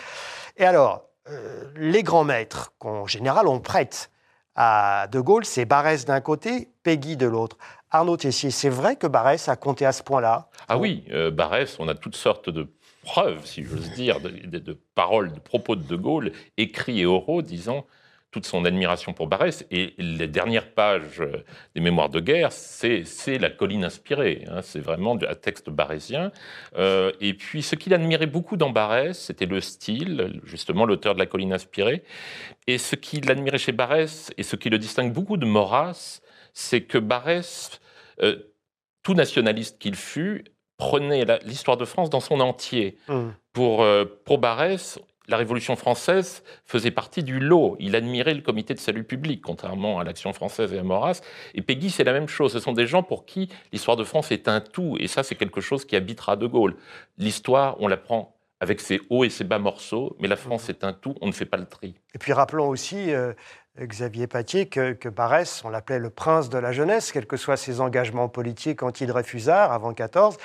Et 0.57 0.65
alors, 0.65 1.03
euh, 1.29 1.63
les 1.75 2.03
grands 2.03 2.24
maîtres, 2.24 2.74
qu'en 2.79 3.05
général 3.05 3.48
on 3.48 3.60
prête 3.60 4.10
à 4.55 5.07
De 5.12 5.19
Gaulle, 5.19 5.46
c'est 5.46 5.65
Barès 5.65 6.05
d'un 6.05 6.22
côté, 6.22 6.69
Peggy 6.84 7.15
de 7.15 7.27
l'autre. 7.27 7.57
Arnaud 7.91 8.17
Tessier, 8.17 8.51
c'est 8.51 8.69
vrai 8.69 8.96
que 8.96 9.07
Barès 9.07 9.48
a 9.48 9.55
compté 9.55 9.86
à 9.86 9.91
ce 9.91 10.03
point-là? 10.03 10.50
Ah 10.67 10.77
oui, 10.77 11.05
euh, 11.12 11.31
Barès, 11.31 11.79
on 11.79 11.88
a 11.88 11.96
toutes 11.96 12.15
sortes 12.15 12.50
de 12.50 12.67
preuves, 13.03 13.46
si 13.46 13.63
j'ose 13.63 13.91
dire, 13.91 14.19
de, 14.19 14.29
de, 14.29 14.77
paroles, 14.96 15.31
de 15.31 15.39
propos 15.39 15.75
de 15.75 15.84
De 15.84 15.96
Gaulle, 15.96 16.34
écrits 16.57 17.01
et 17.01 17.05
oraux, 17.05 17.41
disant 17.41 17.86
toute 18.38 18.46
son 18.46 18.65
admiration 18.65 19.13
pour 19.13 19.25
Barès. 19.25 19.65
Et 19.72 19.96
les 19.98 20.27
dernières 20.27 20.72
pages 20.72 21.24
des 21.74 21.82
Mémoires 21.82 22.10
de 22.10 22.20
guerre, 22.20 22.51
c'est 22.51 23.03
la 23.39 23.50
colline 23.50 23.84
inspirée. 23.84 24.46
Hein. 24.48 24.62
c'est 24.62 24.79
vraiment 24.79 25.17
un 25.27 25.34
texte 25.34 25.72
barésien. 25.72 26.32
Euh, 26.77 27.12
et 27.20 27.34
puis, 27.34 27.63
ce 27.63 27.75
qu'il 27.75 27.96
admirait 27.96 28.27
beaucoup 28.27 28.56
dans 28.56 28.70
Barès, 28.70 29.17
c'était 29.17 29.48
le 29.48 29.60
style, 29.60 30.39
justement, 30.44 30.86
l'auteur 30.86 31.15
de 31.15 31.20
la 31.20 31.25
colline 31.25 31.51
inspirée. 31.51 32.03
Et 32.67 32.77
ce 32.77 32.96
qu'il 32.96 33.32
admirait 33.32 33.58
chez 33.58 33.72
Barès, 33.72 34.32
et 34.38 34.44
ce 34.44 34.56
qui 34.56 34.70
le 34.70 34.77
distingue 34.77 35.12
beaucoup 35.12 35.38
de 35.38 35.48
Maurras, 35.48 36.22
c'est 36.53 36.82
que 36.82 37.00
Barès, 37.00 37.82
euh, 38.22 38.38
tout 39.01 39.15
nationaliste 39.15 39.79
qu'il 39.79 39.96
fut, 39.96 40.44
prenait 40.77 41.25
l'histoire 41.44 41.77
de 41.77 41.86
France 41.86 42.12
dans 42.12 42.20
son 42.20 42.39
entier. 42.39 42.98
Mmh. 43.08 43.29
Pour, 43.53 43.82
euh, 43.82 44.06
pour 44.25 44.38
Barès, 44.38 45.00
la 45.27 45.38
Révolution 45.38 45.75
française 45.75 46.43
faisait 46.65 46.91
partie 46.91 47.24
du 47.24 47.39
lot. 47.39 47.75
Il 47.79 47.96
admirait 47.96 48.34
le 48.34 48.41
comité 48.41 48.74
de 48.74 48.79
salut 48.79 49.03
public, 49.03 49.41
contrairement 49.41 50.00
à 50.00 50.03
l'Action 50.03 50.31
française 50.34 50.74
et 50.74 50.79
à 50.79 50.84
Maurras. 50.84 51.22
Et 51.53 51.62
Peggy, 51.62 51.89
c'est 51.89 52.03
la 52.03 52.13
même 52.13 52.27
chose. 52.27 52.53
Ce 52.53 52.60
sont 52.60 52.72
des 52.72 52.88
gens 52.88 53.03
pour 53.03 53.25
qui 53.25 53.50
l'histoire 53.72 53.98
de 53.98 54.03
France 54.03 54.31
est 54.31 54.48
un 54.48 54.62
tout. 54.62 54.96
Et 55.00 55.07
ça, 55.07 55.24
c'est 55.24 55.36
quelque 55.36 55.62
chose 55.62 55.86
qui 55.86 55.96
habitera 55.96 56.36
De 56.38 56.48
Gaulle. 56.48 56.75
L'histoire, 57.17 57.75
on 57.79 57.88
la 57.88 57.98
prend 57.98 58.38
avec 58.60 58.79
ses 58.79 59.01
hauts 59.10 59.24
et 59.24 59.29
ses 59.29 59.43
bas 59.43 59.60
morceaux, 59.60 60.15
mais 60.19 60.27
la 60.27 60.36
France 60.36 60.69
est 60.69 60.84
un 60.84 60.93
tout, 60.93 61.15
on 61.22 61.27
ne 61.27 61.31
fait 61.31 61.46
pas 61.46 61.57
le 61.57 61.65
tri. 61.65 61.96
Et 62.15 62.17
puis 62.17 62.34
rappelons 62.34 62.67
aussi, 62.67 63.13
euh, 63.13 63.34
Xavier 63.79 64.27
Patier 64.27 64.65
que, 64.65 64.93
que 64.93 65.10
Barès, 65.10 65.63
on 65.63 65.69
l'appelait 65.69 66.00
le 66.00 66.10
prince 66.10 66.50
de 66.50 66.57
la 66.57 66.72
jeunesse, 66.72 67.12
quels 67.12 67.27
que 67.27 67.38
soient 67.38 67.57
ses 67.57 67.79
engagements 67.79 68.27
politiques 68.27 68.84
anti-Dreyfusard 68.84 69.72
avant 69.72 69.93
14. 69.93 70.38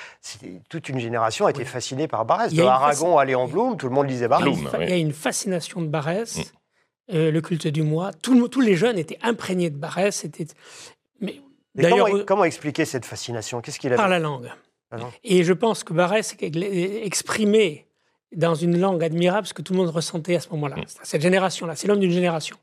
Toute 0.69 0.89
une 0.89 0.99
génération 0.99 1.45
a 1.45 1.49
été 1.49 1.65
fascinée 1.65 2.07
par 2.07 2.25
Barès. 2.25 2.53
De 2.53 2.61
Aragon 2.63 3.17
à 3.17 3.25
Léon 3.25 3.47
Blum, 3.47 3.77
tout 3.77 3.87
le 3.87 3.93
monde 3.93 4.09
lisait 4.09 4.27
Barès. 4.27 4.55
Il 4.81 4.89
y 4.89 4.93
a 4.93 4.97
une 4.97 5.13
fascination 5.13 5.81
de 5.81 5.87
Barès, 5.87 6.37
mm. 6.37 6.41
euh, 7.15 7.31
le 7.31 7.41
culte 7.41 7.67
du 7.67 7.81
moi. 7.81 8.11
tous 8.21 8.61
les 8.61 8.75
jeunes 8.75 8.97
étaient 8.97 9.19
imprégnés 9.21 9.69
de 9.69 9.77
Barès. 9.77 10.25
Mais, 11.19 11.41
comment, 11.89 12.23
comment, 12.25 12.43
expliquer 12.43 12.85
cette 12.85 13.05
fascination? 13.05 13.61
Qu'est-ce 13.61 13.79
qu'il 13.79 13.93
Par 13.95 14.09
la 14.09 14.19
langue. 14.19 14.51
Et 15.23 15.43
je 15.43 15.53
pense 15.53 15.83
que 15.83 15.93
Barès 15.93 16.35
exprimait 16.39 17.87
dans 18.35 18.55
une 18.55 18.79
langue 18.79 19.03
admirable 19.03 19.47
ce 19.47 19.53
que 19.53 19.61
tout 19.61 19.73
le 19.73 19.79
monde 19.79 19.89
ressentait 19.89 20.35
à 20.35 20.39
ce 20.39 20.49
moment-là. 20.49 20.77
Mm. 20.77 20.85
Cette 21.03 21.21
génération-là, 21.21 21.75
c'est 21.75 21.87
l'homme 21.87 21.99
d'une 21.99 22.11
génération. 22.11 22.57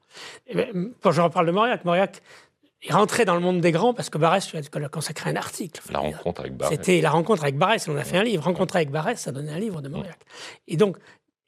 Ben, 0.54 0.92
quand 1.02 1.12
je 1.12 1.20
reparle 1.20 1.46
de 1.46 1.52
Mauriac, 1.52 1.84
Mauriac 1.84 2.22
est 2.82 2.92
rentré 2.92 3.24
dans 3.24 3.34
le 3.34 3.40
monde 3.40 3.60
des 3.60 3.72
grands 3.72 3.94
parce 3.94 4.10
que 4.10 4.18
Barès 4.18 4.52
lui 4.52 4.58
a 4.58 4.88
consacré 4.88 5.30
un 5.30 5.36
article. 5.36 5.80
La 5.90 5.98
rencontre 5.98 6.40
avec 6.40 6.56
Barès. 6.56 6.76
C'était 6.76 7.00
la 7.00 7.10
rencontre 7.10 7.42
avec 7.42 7.56
Barès. 7.56 7.86
On 7.88 7.96
a 7.96 8.04
fait 8.04 8.16
un 8.16 8.22
livre. 8.22 8.44
Rencontre 8.44 8.76
avec 8.76 8.90
Barès, 8.90 9.20
ça 9.20 9.32
donnait 9.32 9.52
un 9.52 9.58
livre 9.58 9.82
de 9.82 9.88
mm. 9.88 9.92
Mauriac. 9.92 10.18
Et 10.66 10.76
donc, 10.76 10.96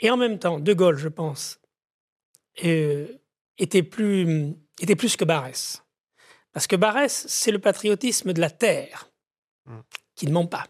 et 0.00 0.10
en 0.10 0.16
même 0.16 0.38
temps, 0.38 0.58
De 0.58 0.72
Gaulle, 0.72 0.96
je 0.96 1.08
pense, 1.08 1.60
euh, 2.64 3.06
était, 3.58 3.82
plus, 3.82 4.54
était 4.80 4.96
plus 4.96 5.16
que 5.16 5.24
Barès. 5.24 5.82
Parce 6.52 6.66
que 6.66 6.76
Barès, 6.76 7.24
c'est 7.28 7.50
le 7.50 7.58
patriotisme 7.58 8.32
de 8.32 8.40
la 8.40 8.50
terre, 8.50 9.08
mm. 9.66 9.78
qui 10.16 10.26
ne 10.26 10.32
ment 10.32 10.46
pas. 10.46 10.66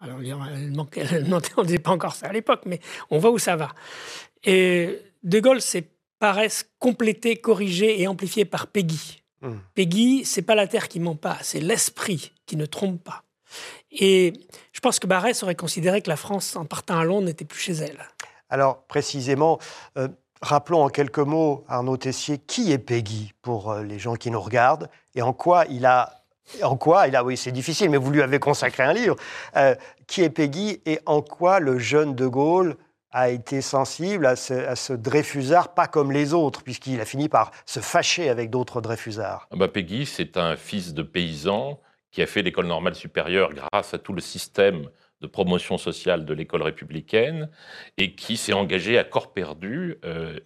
Alors, 0.00 0.18
on 0.18 0.22
ne 0.22 1.64
disait 1.64 1.78
pas 1.78 1.90
encore 1.90 2.14
ça 2.14 2.28
à 2.28 2.32
l'époque, 2.32 2.62
mais 2.66 2.80
on 3.10 3.18
voit 3.18 3.30
où 3.30 3.38
ça 3.38 3.56
va. 3.56 3.70
Et 4.44 5.00
De 5.22 5.40
Gaulle 5.40 5.60
s'est 5.60 5.88
paraissent 6.18 6.68
complété, 6.78 7.36
corrigé 7.36 8.00
et 8.00 8.08
amplifié 8.08 8.44
par 8.44 8.66
Peggy. 8.66 9.22
Mmh. 9.40 9.52
Peggy, 9.74 10.24
c'est 10.24 10.42
pas 10.42 10.54
la 10.54 10.66
terre 10.66 10.88
qui 10.88 11.00
ment 11.00 11.14
pas, 11.14 11.38
c'est 11.42 11.60
l'esprit 11.60 12.32
qui 12.46 12.56
ne 12.56 12.66
trompe 12.66 13.02
pas. 13.02 13.22
Et 13.90 14.32
je 14.72 14.80
pense 14.80 14.98
que 14.98 15.06
Barrès 15.06 15.42
aurait 15.42 15.54
considéré 15.54 16.02
que 16.02 16.10
la 16.10 16.16
France, 16.16 16.56
en 16.56 16.64
partant 16.64 16.98
à 16.98 17.04
Londres, 17.04 17.26
n'était 17.26 17.44
plus 17.44 17.60
chez 17.60 17.72
elle. 17.74 17.98
Alors, 18.50 18.82
précisément, 18.84 19.58
euh, 19.96 20.08
rappelons 20.42 20.82
en 20.82 20.88
quelques 20.88 21.18
mots, 21.18 21.64
Arnaud 21.68 21.96
Tessier, 21.96 22.38
qui 22.38 22.72
est 22.72 22.78
Peggy 22.78 23.32
pour 23.42 23.70
euh, 23.70 23.82
les 23.82 23.98
gens 23.98 24.14
qui 24.16 24.30
nous 24.30 24.40
regardent 24.40 24.90
et 25.14 25.22
en 25.22 25.32
quoi 25.32 25.64
il 25.70 25.86
a 25.86 26.17
en 26.62 26.76
quoi, 26.76 27.08
et 27.08 27.10
là 27.10 27.24
oui 27.24 27.36
c'est 27.36 27.52
difficile, 27.52 27.90
mais 27.90 27.96
vous 27.96 28.10
lui 28.10 28.22
avez 28.22 28.38
consacré 28.38 28.82
un 28.82 28.92
livre, 28.92 29.16
euh, 29.56 29.74
qui 30.06 30.22
est 30.22 30.30
Peggy 30.30 30.80
et 30.86 31.00
en 31.06 31.22
quoi 31.22 31.60
le 31.60 31.78
jeune 31.78 32.14
De 32.14 32.26
Gaulle 32.26 32.76
a 33.10 33.30
été 33.30 33.62
sensible 33.62 34.26
à 34.26 34.36
ce, 34.36 34.92
Dreyfusard, 34.92 35.74
pas 35.74 35.86
comme 35.86 36.12
les 36.12 36.34
autres, 36.34 36.62
puisqu'il 36.62 37.00
a 37.00 37.04
fini 37.04 37.28
par 37.28 37.52
se 37.64 37.80
fâcher 37.80 38.28
avec 38.28 38.50
d'autres 38.50 38.80
Dreyfusards? 38.80 39.48
Ah 39.50 39.56
bah 39.56 39.68
Peggy, 39.68 40.04
c'est 40.04 40.36
un 40.36 40.56
fils 40.56 40.92
de 40.92 41.02
paysan 41.02 41.80
qui 42.10 42.22
a 42.22 42.26
fait 42.26 42.42
l'école 42.42 42.66
normale 42.66 42.94
supérieure 42.94 43.52
grâce 43.54 43.94
à 43.94 43.98
tout 43.98 44.12
le 44.12 44.20
système 44.20 44.88
de 45.20 45.26
promotion 45.26 45.78
sociale 45.78 46.24
de 46.24 46.34
l'école 46.34 46.62
républicaine 46.62 47.50
et 47.96 48.14
qui 48.14 48.36
s'est 48.36 48.52
engagé 48.52 48.98
à 48.98 49.04
corps 49.04 49.32
perdu, 49.32 49.96
euh, 50.04 50.38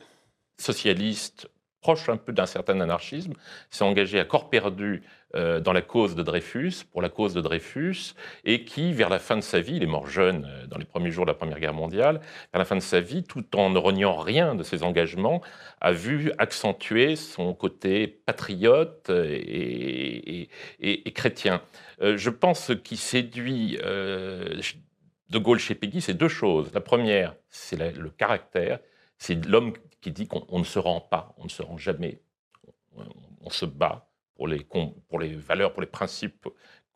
socialiste, 0.59 1.49
proche 1.81 2.09
un 2.09 2.17
peu 2.17 2.33
d'un 2.33 2.47
certain 2.47 2.81
anarchisme, 2.81 3.35
s'est 3.71 3.85
engagé 3.85 4.19
à 4.19 4.25
corps 4.25 4.49
perdu 4.49 5.03
euh, 5.35 5.61
dans 5.61 5.73
la 5.73 5.81
cause 5.81 6.15
de 6.15 6.23
Dreyfus, 6.23 6.85
pour 6.91 7.01
la 7.01 7.09
cause 7.09 7.33
de 7.33 7.41
Dreyfus, 7.41 8.15
et 8.45 8.65
qui, 8.65 8.93
vers 8.93 9.09
la 9.09 9.19
fin 9.19 9.37
de 9.37 9.41
sa 9.41 9.61
vie, 9.61 9.77
il 9.77 9.83
est 9.83 9.87
mort 9.87 10.07
jeune 10.07 10.45
euh, 10.45 10.67
dans 10.67 10.77
les 10.77 10.85
premiers 10.85 11.11
jours 11.11 11.25
de 11.25 11.31
la 11.31 11.35
Première 11.35 11.59
Guerre 11.59 11.73
mondiale, 11.73 12.21
vers 12.53 12.59
la 12.59 12.67
fin 12.67 12.77
de 12.77 12.81
sa 12.81 13.01
vie, 13.01 13.23
tout 13.23 13.57
en 13.57 13.71
ne 13.71 13.79
reniant 13.79 14.17
rien 14.17 14.55
de 14.55 14.63
ses 14.63 14.83
engagements, 14.83 15.41
a 15.81 15.93
vu 15.93 16.33
accentuer 16.37 17.17
son 17.17 17.55
côté 17.55 18.07
patriote 18.07 19.11
et, 19.11 20.51
chrétien. 21.15 21.63
Euh, 22.03 22.19
je 22.19 22.29
pense 22.29 22.73
qu'il 22.85 22.99
séduit 22.99 23.79
De 23.79 25.39
Gaulle 25.39 25.59
chez 25.59 25.75
Peggy, 25.75 26.03
c'est 26.03 26.15
deux 26.15 26.29
choses. 26.29 26.71
La 26.75 26.83
première, 26.83 27.35
c'est 27.49 27.79
le 27.79 28.11
caractère, 28.11 28.81
c'est 29.17 29.47
l'homme 29.47 29.73
qui 30.03 30.11
dit 30.11 30.27
qu'on 30.27 30.59
ne 30.59 30.65
se 30.65 30.79
rend 30.79 31.01
pas, 31.01 31.35
on 31.39 31.45
ne 31.45 31.49
se 31.49 31.63
rend 31.63 31.79
jamais, 31.79 32.21
on 33.41 33.51
se 33.51 33.65
bat 33.65 34.12
pour 34.35 34.49
les, 34.49 34.67
pour 35.09 35.19
les 35.19 35.35
valeurs, 35.35 35.73
pour 35.73 35.83
les 35.83 35.89
principes 35.89 36.49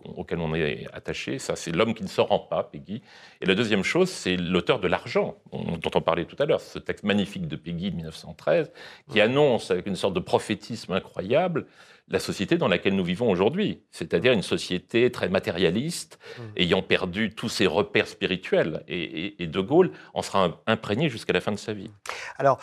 auxquels 0.05 0.39
on 0.39 0.55
est 0.55 0.87
attaché. 0.93 1.39
Ça, 1.39 1.57
c'est 1.57 1.73
l'homme 1.73 1.95
qui 1.95 2.03
ne 2.03 2.09
se 2.09 2.21
rend 2.21 2.39
pas, 2.39 2.63
Peggy. 2.63 3.03
Et 3.41 3.47
la 3.47 3.55
deuxième 3.55 3.83
chose, 3.83 4.11
c'est 4.11 4.37
l'auteur 4.37 4.81
de 4.81 4.89
L'argent, 4.89 5.37
dont 5.53 5.91
on 5.95 6.01
parlait 6.01 6.25
tout 6.25 6.37
à 6.39 6.47
l'heure, 6.47 6.61
ce 6.61 6.79
texte 6.79 7.05
magnifique 7.05 7.49
de 7.49 7.57
Peggy 7.57 7.91
de 7.91 7.97
1913, 7.97 8.71
qui 9.11 9.21
annonce 9.21 9.71
avec 9.71 9.87
une 9.87 9.97
sorte 9.97 10.15
de 10.15 10.21
prophétisme 10.21 10.93
incroyable 10.93 11.67
la 12.09 12.21
société 12.21 12.57
dans 12.57 12.69
laquelle 12.69 12.95
nous 12.95 13.03
vivons 13.03 13.29
aujourd'hui, 13.29 13.83
c'est-à-dire 13.91 14.33
une 14.33 14.43
société 14.43 15.11
très 15.11 15.29
matérialiste, 15.29 16.21
ayant 16.57 16.81
perdu 16.81 17.35
tous 17.35 17.49
ses 17.49 17.67
repères 17.67 18.07
spirituels. 18.07 18.85
Et, 18.87 19.43
et 19.43 19.47
De 19.49 19.61
Gaulle 19.61 19.91
en 20.15 20.23
sera 20.23 20.63
imprégné 20.69 21.09
jusqu'à 21.09 21.33
la 21.33 21.41
fin 21.41 21.51
de 21.51 21.59
sa 21.59 21.73
vie. 21.73 21.91
Alors, 22.39 22.61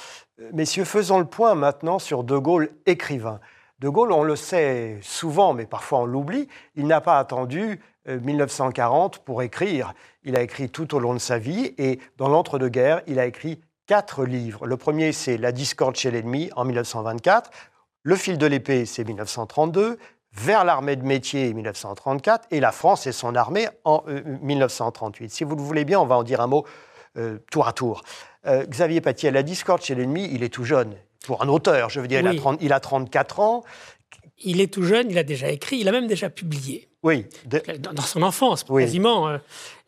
messieurs, 0.54 0.86
faisons 0.86 1.20
le 1.20 1.26
point 1.26 1.56
maintenant 1.56 2.00
sur 2.00 2.24
De 2.24 2.38
Gaulle 2.38 2.70
écrivain. 2.86 3.42
De 3.84 3.90
Gaulle, 3.90 4.14
on 4.14 4.24
le 4.24 4.38
sait 4.38 4.98
souvent, 5.02 5.54
mais 5.54 5.66
parfois 5.66 6.00
on 6.00 6.06
l'oublie, 6.06 6.48
il 6.78 6.88
n'a 6.88 7.02
pas 7.02 7.20
attendu 7.20 7.82
1940 8.08 9.18
euh, 9.18 9.20
pour 9.26 9.42
écrire. 9.42 9.94
Il 10.24 10.38
a 10.38 10.42
écrit 10.42 10.70
tout 10.70 10.96
au 10.96 11.00
long 11.00 11.14
de 11.14 11.20
sa 11.20 11.38
vie 11.38 11.74
et 11.78 12.00
dans 12.16 12.30
l'entre-deux-guerres, 12.30 13.02
il 13.08 13.20
a 13.20 13.26
écrit 13.26 13.60
quatre 13.86 14.24
livres. 14.24 14.66
Le 14.68 14.78
premier, 14.78 15.12
c'est 15.12 15.36
La 15.36 15.52
discorde 15.52 15.98
chez 15.98 16.12
l'ennemi 16.12 16.50
en 16.56 16.64
1924. 16.64 17.52
Le 18.04 18.16
fil 18.16 18.38
de 18.38 18.46
l'épée, 18.46 18.86
c'est 18.86 19.04
1932. 19.04 20.00
Vers 20.32 20.64
l'armée 20.64 20.96
de 20.96 21.04
métier, 21.04 21.54
1934. 21.54 22.48
Et 22.52 22.62
La 22.62 22.72
France 22.72 23.06
et 23.06 23.12
son 23.12 23.36
armée 23.36 23.68
en 23.84 24.06
1938. 24.08 25.26
Euh, 25.26 25.28
si 25.30 25.44
vous 25.44 25.58
le 25.58 25.62
voulez 25.62 25.84
bien, 25.84 26.00
on 26.00 26.06
va 26.06 26.16
en 26.16 26.24
dire 26.24 26.40
un 26.40 26.48
mot 26.48 26.66
euh, 27.18 27.38
tour 27.52 27.68
à 27.68 27.74
tour. 27.74 28.02
Xavier 28.46 29.02
Paty, 29.02 29.30
La 29.30 29.44
discorde 29.44 29.82
chez 29.82 29.94
l'ennemi, 29.94 30.30
il 30.32 30.42
est 30.42 30.54
tout 30.54 30.64
jeune 30.64 30.96
pour 31.24 31.42
un 31.42 31.48
auteur, 31.50 31.90
je 31.90 32.00
veux 32.00 32.08
dire, 32.08 32.20
il, 32.20 32.28
a 32.28 32.32
Oui. 32.32 32.38
30 32.38 32.60
il 32.62 32.72
a 32.74 32.80
34 32.80 33.40
ans. 33.40 33.64
Il 34.46 34.62
est 34.62 34.72
tout 34.74 34.84
jeune, 34.84 35.10
il 35.10 35.18
a 35.18 35.24
déjà 35.24 35.50
écrit, 35.50 35.78
il 35.78 35.88
a 35.88 35.92
même 35.92 36.08
déjà 36.08 36.30
publié. 36.30 36.90
Oui, 37.02 37.26
de- 37.46 37.62
dans, 37.80 37.94
dans 37.94 38.02
son 38.04 38.22
enfance, 38.22 38.64
Oui. 38.70 38.84
quasiment. 38.84 39.28
euh, 39.30 39.38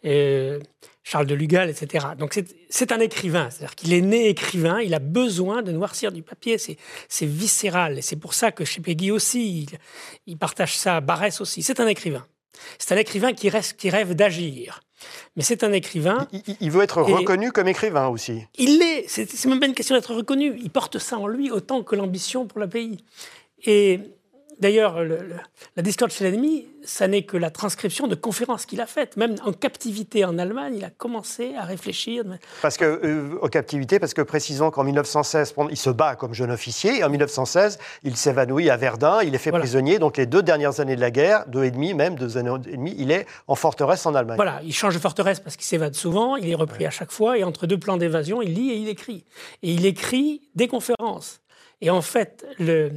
euh, 0.05 0.59
Charles 1.07 1.27
de 1.27 1.35
Lugal, 1.35 1.69
etc. 1.69 2.03
Donc 2.17 2.39
c'est- 2.69 2.91
un 2.91 2.99
écrivain, 2.99 3.49
c'est-à-dire 3.51 3.75
qu'il 3.75 3.93
est 3.93 4.01
né 4.01 4.27
écrivain, 4.29 4.81
il 4.81 4.93
a 4.95 4.99
besoin 4.99 5.61
de 5.61 5.71
noircir 5.71 6.11
du 6.11 6.23
papier, 6.23 6.57
c'est 6.57 6.77
c'est 7.09 7.27
viscéral. 7.27 7.99
Et 7.99 8.01
c'est 8.01 8.15
pour 8.15 8.33
ça 8.33 8.51
que 8.51 8.65
chez 8.65 8.81
Peggy 8.81 9.11
aussi, 9.11 9.61
il, 9.63 9.77
il 10.25 10.37
partage 10.37 10.75
ça, 10.75 11.01
Barès 11.01 11.41
aussi. 11.41 11.61
C'est 11.61 11.79
un 11.79 11.87
écrivain. 11.87 12.25
C'est 12.79 12.93
un 12.93 12.97
écrivain 12.97 13.33
qui, 13.33 13.49
reste, 13.49 13.77
qui 13.77 13.89
rêve 13.89 14.13
d'agir. 14.15 14.79
Mais 15.35 15.43
c'est 15.43 15.63
un 15.63 15.73
écrivain, 15.73 16.27
il, 16.61 16.71
veut 16.71 16.81
être 16.81 17.01
reconnu 17.01 17.51
comme 17.51 17.67
écrivain 17.67 18.07
aussi. 18.07 18.45
il 18.57 18.79
l'est, 18.79 19.05
c'est 19.07 19.29
c'est 19.29 19.49
même 19.49 19.59
pas 19.59 19.65
une 19.65 19.73
question 19.73 19.95
d'être 19.95 20.13
reconnu, 20.13 20.57
il 20.61 20.69
porte 20.69 20.99
ça 20.99 21.17
en 21.17 21.27
lui 21.27 21.51
autant 21.51 21.83
que 21.83 21.95
l'ambition 21.95 22.45
pour 22.47 22.59
le 22.59 22.69
pays. 22.69 22.97
Et 23.65 23.99
d'ailleurs, 24.59 25.03
le- 25.03 25.17
le- 25.17 25.35
la 25.75 25.83
discorde 25.83 26.11
chez 26.11 26.23
l'ennemi, 26.23 26.67
ça 26.83 27.07
n'est 27.07 27.23
que 27.23 27.37
la 27.37 27.49
transcription 27.49 28.07
de 28.07 28.15
conférences 28.15 28.65
qu'il 28.65 28.79
a 28.81 28.85
faites. 28.85 29.17
Même 29.17 29.35
en 29.43 29.51
captivité 29.53 30.23
en 30.25 30.37
Allemagne, 30.37 30.75
il 30.77 30.83
a 30.85 30.89
commencé 30.89 31.55
à 31.55 31.63
réfléchir. 31.63 32.23
Parce 32.61 32.77
que, 32.77 32.85
euh, 32.85 33.37
aux 33.41 33.49
captivités, 33.49 33.99
parce 33.99 34.13
que 34.13 34.21
précisons 34.21 34.69
qu'en 34.71 34.83
1916, 34.83 35.51
pendant- 35.53 35.69
il 35.69 35.77
se 35.77 35.89
bat 35.89 36.15
comme 36.15 36.33
jeune 36.33 36.51
officier, 36.51 36.99
et 36.99 37.03
en 37.03 37.09
1916, 37.09 37.79
il 38.03 38.15
s'évanouit 38.15 38.69
à 38.69 38.77
Verdun, 38.77 39.21
il 39.23 39.33
est 39.33 39.39
fait 39.39 39.49
Voilà. 39.49 39.63
prisonnier, 39.63 39.99
donc 39.99 40.17
les 40.17 40.25
deux 40.25 40.43
dernières 40.43 40.79
années 40.79 40.95
de 40.95 41.01
la 41.01 41.11
guerre, 41.11 41.45
deux 41.47 41.63
et 41.63 41.71
demi 41.71 41.93
même, 41.93 42.15
deux 42.15 42.37
années 42.37 42.51
et 42.67 42.77
demie, 42.77 42.95
il 42.97 43.11
est 43.11 43.25
en 43.47 43.55
forteresse 43.55 44.05
en 44.05 44.13
Allemagne. 44.15 44.35
Voilà, 44.37 44.61
il 44.63 44.73
change 44.73 44.93
de 44.93 44.99
forteresse 44.99 45.39
parce 45.39 45.55
qu'il 45.55 45.65
s'évade 45.65 45.95
souvent, 45.95 46.35
il 46.35 46.49
est 46.49 46.55
repris 46.55 46.85
à 46.85 46.91
chaque 46.91 47.11
fois, 47.11 47.37
et 47.37 47.43
entre 47.43 47.65
deux 47.67 47.79
plans 47.79 47.97
d'évasion, 47.97 48.41
il 48.41 48.53
lit 48.53 48.71
et 48.71 48.75
il 48.75 48.87
écrit. 48.89 49.23
Et 49.63 49.71
il 49.71 49.85
écrit 49.85 50.41
des 50.55 50.67
conférences. 50.67 51.41
Et 51.81 51.89
en 51.89 52.01
fait, 52.01 52.45
le- 52.59 52.91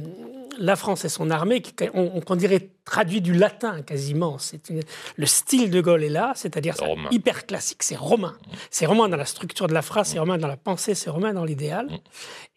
la 0.57 0.75
France 0.75 1.05
et 1.05 1.09
son 1.09 1.29
armée, 1.29 1.61
qui, 1.61 1.73
on, 1.93 2.21
on 2.27 2.35
dirait 2.35 2.69
traduit 2.85 3.21
du 3.21 3.33
latin 3.33 3.81
quasiment, 3.83 4.37
c'est 4.37 4.69
une- 4.69 4.81
le 5.15 5.25
style 5.25 5.69
de 5.69 5.79
Gaulle 5.81 6.03
est 6.03 6.09
là, 6.09 6.33
c'est-à-dire 6.35 6.75
c'est 6.77 6.85
hyper 7.15 7.45
classique, 7.45 7.83
c'est 7.83 7.95
romain. 7.95 8.35
C'est 8.71 8.85
romain 8.85 9.07
dans 9.09 9.17
la 9.17 9.25
structure 9.25 9.67
de 9.67 9.73
la 9.73 9.81
phrase, 9.81 10.09
c'est 10.09 10.19
romain 10.19 10.37
dans 10.37 10.47
la 10.47 10.57
pensée, 10.57 10.95
c'est 10.95 11.09
romain 11.09 11.33
dans 11.33 11.45
l'idéal. 11.45 11.87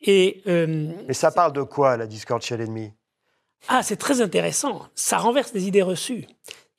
Et 0.00 0.42
euh, 0.46 0.92
Mais 1.06 1.14
ça 1.14 1.30
parle 1.30 1.52
de 1.52 1.62
quoi, 1.62 1.96
la 1.96 2.06
discorde 2.06 2.42
chez 2.42 2.56
l'ennemi? 2.56 2.92
Ah, 3.68 3.82
c'est 3.82 3.96
très 3.96 4.20
intéressant. 4.20 4.88
Ça 4.94 5.18
renverse 5.18 5.52
des 5.52 5.68
idées 5.68 5.82
reçues. 5.82 6.26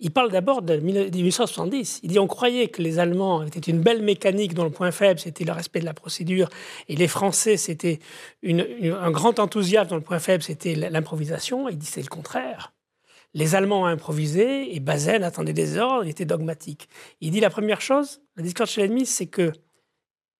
Il 0.05 0.11
parle 0.11 0.31
d'abord 0.31 0.61
de 0.61 0.75
1870. 0.75 2.01
Il 2.03 2.09
dit 2.09 2.19
on 2.19 2.27
croyait 2.27 2.67
que 2.67 2.81
les 2.81 2.99
Allemands 2.99 3.41
étaient 3.43 3.59
une 3.71 3.79
belle 3.81 4.03
mécanique 4.03 4.53
dont 4.53 4.65
le 4.65 4.69
point 4.69 4.91
faible 4.91 5.17
c'était 5.19 5.45
le 5.45 5.53
respect 5.53 5.79
de 5.79 5.85
la 5.85 5.93
procédure, 5.93 6.49
et 6.89 6.95
les 6.97 7.07
Français 7.07 7.55
c'était 7.57 7.99
un 8.45 9.11
grand 9.11 9.39
enthousiasme 9.39 9.89
dont 9.89 9.95
le 9.95 10.01
point 10.01 10.19
faible 10.19 10.43
c'était 10.43 10.75
l'improvisation. 10.75 11.69
Il 11.69 11.77
dit 11.77 11.85
c'est 11.85 12.01
le 12.01 12.07
contraire. 12.09 12.73
Les 13.33 13.55
Allemands 13.55 13.83
ont 13.83 13.85
improvisé 13.85 14.75
et 14.75 14.79
Bazaine 14.79 15.23
attendait 15.23 15.53
des 15.53 15.77
ordres, 15.77 16.03
il 16.03 16.09
était 16.09 16.25
dogmatique. 16.25 16.87
Il 17.21 17.31
dit 17.31 17.39
la 17.39 17.49
première 17.49 17.79
chose, 17.81 18.21
la 18.35 18.43
discorde 18.43 18.69
chez 18.69 18.81
l'ennemi, 18.81 19.05
c'est 19.05 19.25
que 19.27 19.53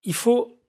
il 0.04 0.14
faut 0.14 0.60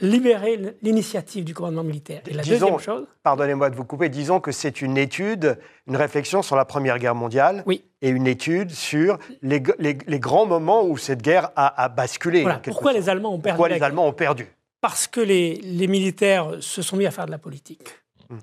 libérer 0.00 0.58
l'initiative 0.82 1.44
du 1.44 1.54
commandement 1.54 1.84
militaire. 1.84 2.22
Et 2.26 2.34
la 2.34 2.42
Disons- 2.42 2.58
deuxième 2.66 2.78
chose, 2.80 3.06
Pardonnez-moi 3.22 3.70
de 3.70 3.76
vous 3.76 3.84
couper, 3.84 4.08
disons 4.08 4.40
que 4.40 4.50
c'est 4.50 4.82
une 4.82 4.98
étude, 4.98 5.58
une 5.86 5.96
réflexion 5.96 6.42
sur 6.42 6.56
la 6.56 6.64
Première 6.64 6.98
Guerre 6.98 7.14
mondiale, 7.14 7.62
Oui. 7.66 7.84
Et 8.02 8.10
une 8.10 8.26
étude 8.26 8.70
sur 8.72 9.18
les, 9.40 9.64
g- 9.64 9.72
les- 9.78 9.96
les 10.06 10.18
grands 10.18 10.44
moments 10.46 10.84
où 10.84 10.98
cette 10.98 11.22
guerre 11.22 11.50
a, 11.56 11.82
a 11.82 11.88
basculé. 11.88 12.42
voilà, 12.42 12.58
pourquoi 12.58 12.92
les 12.92 13.08
Allemands 13.08 13.32
ont 13.34 13.38
perdu 13.40 13.56
Pourquoi 13.56 13.74
les 13.74 13.82
Allemands 13.82 14.06
ont 14.08 14.12
perdu 14.12 14.46
Parce 14.80 15.06
que 15.06 15.20
les, 15.20 15.54
les 15.62 15.86
militaires 15.86 16.50
se 16.60 16.82
sont 16.82 16.96
mis 16.96 17.06
à 17.06 17.10
faire 17.10 17.26
de 17.26 17.30
la 17.30 17.38
politique. 17.38 17.88
Hmm. 18.28 18.38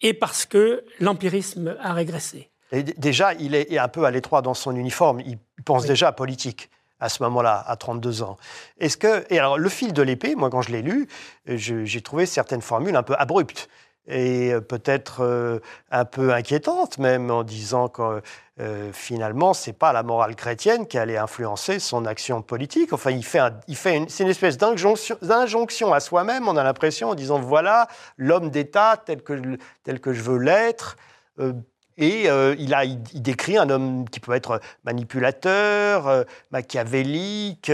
Et 0.00 0.14
parce 0.14 0.46
que 0.46 0.84
l'empirisme 1.00 1.76
a 1.80 1.92
régressé. 1.92 2.50
Et 2.72 2.82
déjà, 2.82 3.34
il 3.34 3.54
est 3.54 3.78
un 3.78 3.88
peu 3.88 4.04
à 4.04 4.10
l'étroit 4.10 4.42
dans 4.42 4.54
son 4.54 4.74
uniforme. 4.74 5.20
Il 5.20 5.38
pense 5.64 5.82
Oui. 5.82 5.88
déjà 5.88 6.08
à 6.08 6.12
politique 6.12 6.70
à 6.98 7.08
ce 7.08 7.22
moment-là, 7.24 7.62
à 7.66 7.76
32 7.76 8.22
ans. 8.22 8.36
Est-ce 8.78 8.96
que 8.96 9.24
et 9.32 9.38
alors 9.38 9.58
le 9.58 9.68
fil 9.68 9.92
de 9.92 10.00
l'épée, 10.02 10.34
moi 10.34 10.48
quand 10.50 10.62
je 10.62 10.72
l'ai 10.72 10.80
lu, 10.82 11.08
j'ai 11.46 12.00
trouvé 12.00 12.24
certaines 12.26 12.62
formules 12.62 12.96
un 12.96 13.02
peu 13.02 13.14
abruptes 13.18 13.68
et 14.08 14.52
euh, 14.52 14.60
peut-être 14.60 15.22
euh, 15.22 15.58
un 15.90 16.04
peu 16.06 16.32
inquiétantes 16.32 16.96
même 16.98 17.30
en 17.30 17.42
disant 17.42 17.88
que 17.88 18.22
euh, 18.58 18.90
finalement 18.92 19.52
c'est 19.52 19.72
pas 19.72 19.92
la 19.92 20.02
morale 20.02 20.34
chrétienne 20.34 20.86
qui 20.86 20.98
allait 20.98 21.18
influencer 21.18 21.78
son 21.78 22.06
action 22.06 22.42
politique. 22.42 22.92
Enfin, 22.92 23.10
il 23.10 23.24
fait, 23.24 23.96
une, 23.96 24.06
une 24.20 24.28
espèce 24.28 24.56
d'injonction, 24.58 25.92
à 25.92 26.00
soi-même. 26.00 26.48
On 26.48 26.56
a 26.56 26.64
l'impression 26.64 27.10
en 27.10 27.14
disant 27.14 27.38
voilà 27.38 27.88
l'homme 28.16 28.50
d'État 28.50 28.96
tel 29.04 29.22
que 29.22 29.58
tel 29.84 30.00
que 30.00 30.12
je 30.12 30.22
veux 30.22 30.38
l'être. 30.38 30.96
euh, 31.38 31.52
et 31.98 32.28
euh, 32.28 32.54
il, 32.58 33.22
décrit 33.22 33.56
un 33.56 33.70
homme 33.70 34.08
qui 34.08 34.20
peut 34.20 34.34
être 34.34 34.60
manipulateur, 34.84 36.06
euh, 36.06 36.24
machiavélique. 36.50 37.70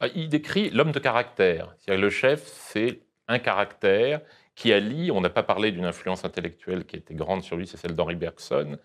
Ah, 0.00 0.08
Il 0.14 0.28
décrit 0.28 0.70
l'homme 0.70 0.92
de 0.92 0.98
caractère. 0.98 1.74
Le 1.88 2.10
chef, 2.10 2.42
c'est 2.44 3.00
un 3.26 3.38
caractère 3.38 4.20
qui 4.54 4.72
allie, 4.72 5.10
on 5.10 5.20
n'a 5.20 5.30
pas 5.30 5.42
parlé 5.42 5.72
d'une 5.72 5.86
influence 5.86 6.24
intellectuelle 6.24 6.84
qui 6.84 6.96
était 6.96 7.14
grande 7.14 7.42
sur 7.42 7.56
lui, 7.56 7.66
c'est 7.66 7.76
celle 7.76 7.94
d'Henri 7.94 8.14
Bergson, 8.14 8.78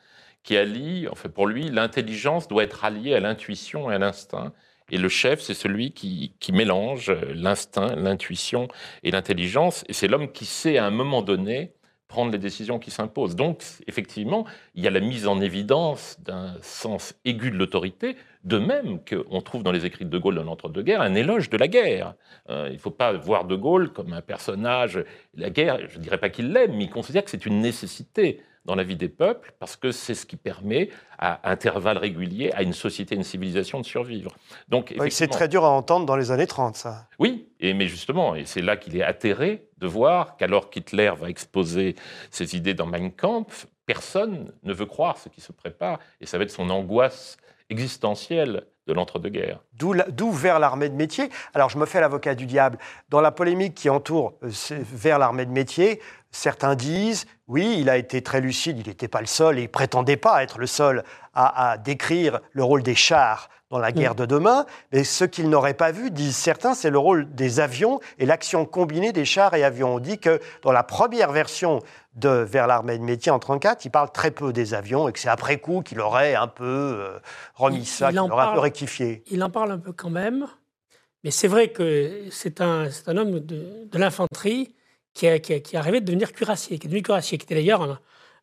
qui 0.43 0.57
allie, 0.57 1.07
en 1.07 1.15
fait, 1.15 1.29
pour 1.29 1.47
lui, 1.47 1.69
l'intelligence 1.69 2.47
doit 2.47 2.63
être 2.63 2.85
alliée 2.85 3.13
à 3.13 3.19
l'intuition 3.19 3.91
et 3.91 3.95
à 3.95 3.97
l'instinct. 3.97 4.53
Et 4.91 4.97
le 4.97 5.09
chef, 5.09 5.41
c'est 5.41 5.53
celui 5.53 5.91
qui, 5.91 6.33
qui 6.39 6.51
mélange 6.51 7.11
l'instinct, 7.33 7.95
l'intuition 7.95 8.67
et 9.03 9.11
l'intelligence. 9.11 9.83
Et 9.87 9.93
c'est 9.93 10.07
l'homme 10.07 10.31
qui 10.31 10.45
sait, 10.45 10.77
à 10.77 10.85
un 10.85 10.91
moment 10.91 11.21
donné, 11.21 11.73
prendre 12.09 12.31
les 12.31 12.39
décisions 12.39 12.79
qui 12.79 12.91
s'imposent. 12.91 13.35
Donc, 13.35 13.61
effectivement, 13.87 14.45
il 14.73 14.83
y 14.83 14.87
a 14.87 14.89
la 14.89 14.99
mise 14.99 15.27
en 15.27 15.39
évidence 15.39 16.19
d'un 16.19 16.55
sens 16.61 17.13
aigu 17.23 17.51
de 17.51 17.55
l'autorité, 17.55 18.17
de 18.43 18.57
même 18.57 18.99
qu'on 19.05 19.41
trouve 19.41 19.63
dans 19.63 19.71
les 19.71 19.85
écrits 19.85 20.05
de 20.05 20.09
De 20.09 20.17
Gaulle 20.17 20.35
dans 20.35 20.43
l'entre-deux-guerres 20.43 21.01
un 21.01 21.13
éloge 21.13 21.49
de 21.49 21.57
la 21.57 21.67
guerre. 21.67 22.15
Euh, 22.49 22.67
il 22.69 22.73
ne 22.73 22.79
faut 22.79 22.89
pas 22.89 23.13
voir 23.13 23.45
De 23.45 23.55
Gaulle 23.55 23.93
comme 23.93 24.11
un 24.11 24.21
personnage. 24.21 25.03
La 25.35 25.51
guerre, 25.51 25.87
je 25.87 25.99
ne 25.99 26.03
dirais 26.03 26.17
pas 26.17 26.29
qu'il 26.29 26.51
l'aime, 26.51 26.75
mais 26.75 26.85
il 26.85 26.89
considère 26.89 27.23
que 27.23 27.29
c'est 27.29 27.45
une 27.45 27.61
nécessité 27.61 28.41
dans 28.65 28.75
la 28.75 28.83
vie 28.83 28.95
des 28.95 29.09
peuples, 29.09 29.53
parce 29.59 29.75
que 29.75 29.91
c'est 29.91 30.13
ce 30.13 30.25
qui 30.25 30.35
permet, 30.35 30.89
à 31.17 31.49
intervalles 31.49 31.97
réguliers, 31.97 32.51
à 32.53 32.61
une 32.61 32.73
société, 32.73 33.15
une 33.15 33.23
civilisation 33.23 33.79
de 33.79 33.85
survivre. 33.85 34.35
Donc, 34.67 34.93
oui, 34.99 35.11
c'est 35.11 35.27
très 35.27 35.47
dur 35.47 35.65
à 35.65 35.69
entendre 35.69 36.05
dans 36.05 36.15
les 36.15 36.31
années 36.31 36.47
30, 36.47 36.75
ça. 36.75 37.07
oui, 37.19 37.49
et, 37.59 37.73
mais 37.73 37.87
justement, 37.87 38.35
et 38.35 38.45
c'est 38.45 38.61
là 38.61 38.77
qu'il 38.77 38.95
est 38.95 39.03
atterré 39.03 39.67
de 39.77 39.87
voir 39.87 40.37
qu'alors 40.37 40.69
qu'Hitler 40.69 41.11
va 41.17 41.29
exposer 41.29 41.95
ses 42.31 42.55
idées 42.55 42.73
dans 42.73 42.85
Mein 42.85 43.11
Kampf, 43.11 43.67
personne 43.85 44.53
ne 44.63 44.73
veut 44.73 44.85
croire 44.85 45.17
ce 45.17 45.29
qui 45.29 45.41
se 45.41 45.51
prépare, 45.51 45.99
et 46.21 46.25
ça 46.25 46.37
va 46.37 46.43
être 46.43 46.51
son 46.51 46.69
angoisse 46.69 47.37
existentielle 47.69 48.65
de 48.89 48.93
l'entre-deux-guerres. 48.93 49.59
D'où 49.73 50.31
vers 50.31 50.59
l'armée 50.59 50.89
de 50.89 50.95
métier. 50.95 51.29
Alors, 51.53 51.69
je 51.69 51.77
me 51.77 51.85
fais 51.85 52.01
l'avocat 52.01 52.35
du 52.35 52.45
diable. 52.45 52.77
Dans 53.09 53.21
la 53.21 53.31
polémique 53.31 53.75
qui 53.75 53.89
entoure 53.89 54.33
euh, 54.43 54.49
vers 54.91 55.19
l'armée 55.19 55.45
de 55.45 55.51
métier, 55.51 56.01
certains 56.31 56.75
disent 56.75 57.27
oui, 57.47 57.77
il 57.79 57.89
a 57.89 57.97
été 57.97 58.21
très 58.21 58.41
lucide, 58.41 58.79
il 58.79 58.87
n'était 58.87 59.07
pas 59.07 59.21
le 59.21 59.27
seul 59.27 59.59
et 59.59 59.63
il 59.63 59.69
prétendait 59.69 60.17
pas 60.17 60.43
être 60.43 60.59
le 60.59 60.67
seul 60.67 61.03
à 61.33 61.77
décrire 61.77 62.41
le 62.51 62.63
rôle 62.63 62.83
des 62.83 62.95
chars 62.95 63.49
dans 63.69 63.79
la 63.79 63.91
guerre 63.91 64.15
de 64.15 64.25
demain. 64.25 64.65
Mais 64.91 65.03
ce 65.03 65.23
qu'il 65.25 65.49
n'aurait 65.49 65.73
pas 65.75 65.91
vu, 65.91 66.09
disent 66.11 66.35
certains, 66.35 66.73
c'est 66.73 66.89
le 66.89 66.97
rôle 66.97 67.33
des 67.35 67.59
avions 67.59 67.99
et 68.17 68.25
l'action 68.25 68.65
combinée 68.65 69.11
des 69.11 69.25
chars 69.25 69.53
et 69.53 69.63
avions. 69.63 69.95
On 69.95 69.99
dit 69.99 70.17
que 70.17 70.39
dans 70.63 70.71
la 70.71 70.83
première 70.83 71.31
version 71.31 71.79
de 72.15 72.29
Vers 72.29 72.67
l'armée 72.67 72.97
de 72.97 73.03
métier 73.03 73.31
en 73.31 73.39
34, 73.39 73.85
il 73.85 73.91
parle 73.91 74.11
très 74.11 74.31
peu 74.31 74.51
des 74.51 74.73
avions 74.73 75.07
et 75.07 75.13
que 75.13 75.19
c'est 75.19 75.29
après 75.29 75.57
coup 75.57 75.81
qu'il 75.81 76.01
aurait 76.01 76.35
un 76.35 76.47
peu 76.47 76.63
euh, 76.65 77.19
remis 77.53 77.77
Il- 77.81 77.85
ça, 77.85 78.09
il 78.11 78.19
qu'il 78.19 78.31
aurait 78.31 78.45
un 78.45 78.53
peu 78.53 78.59
rectifié. 78.59 79.23
Il 79.31 79.41
en 79.43 79.49
parle 79.49 79.71
un 79.71 79.77
peu 79.77 79.93
quand 79.93 80.09
même, 80.09 80.47
mais 81.23 81.31
c'est 81.31 81.47
vrai 81.47 81.69
que 81.69 82.23
c'est 82.31 82.59
un, 82.61 82.89
homme 83.07 83.39
de, 83.39 83.85
de 83.85 83.97
l'infanterie 83.97 84.75
qui, 85.13 85.27
a- 85.27 85.39
qui, 85.39 85.61
qui 85.61 85.75
est 85.75 85.79
arrivé 85.79 86.01
de 86.01 86.05
devenir 86.07 86.33
cuirassier, 86.33 86.79
qui 86.79 86.87
est 86.87 86.89
devenu 86.89 87.03
cuirassier, 87.03 87.37
qui 87.37 87.45
était 87.45 87.55
d'ailleurs 87.55 87.83
un, 87.83 87.99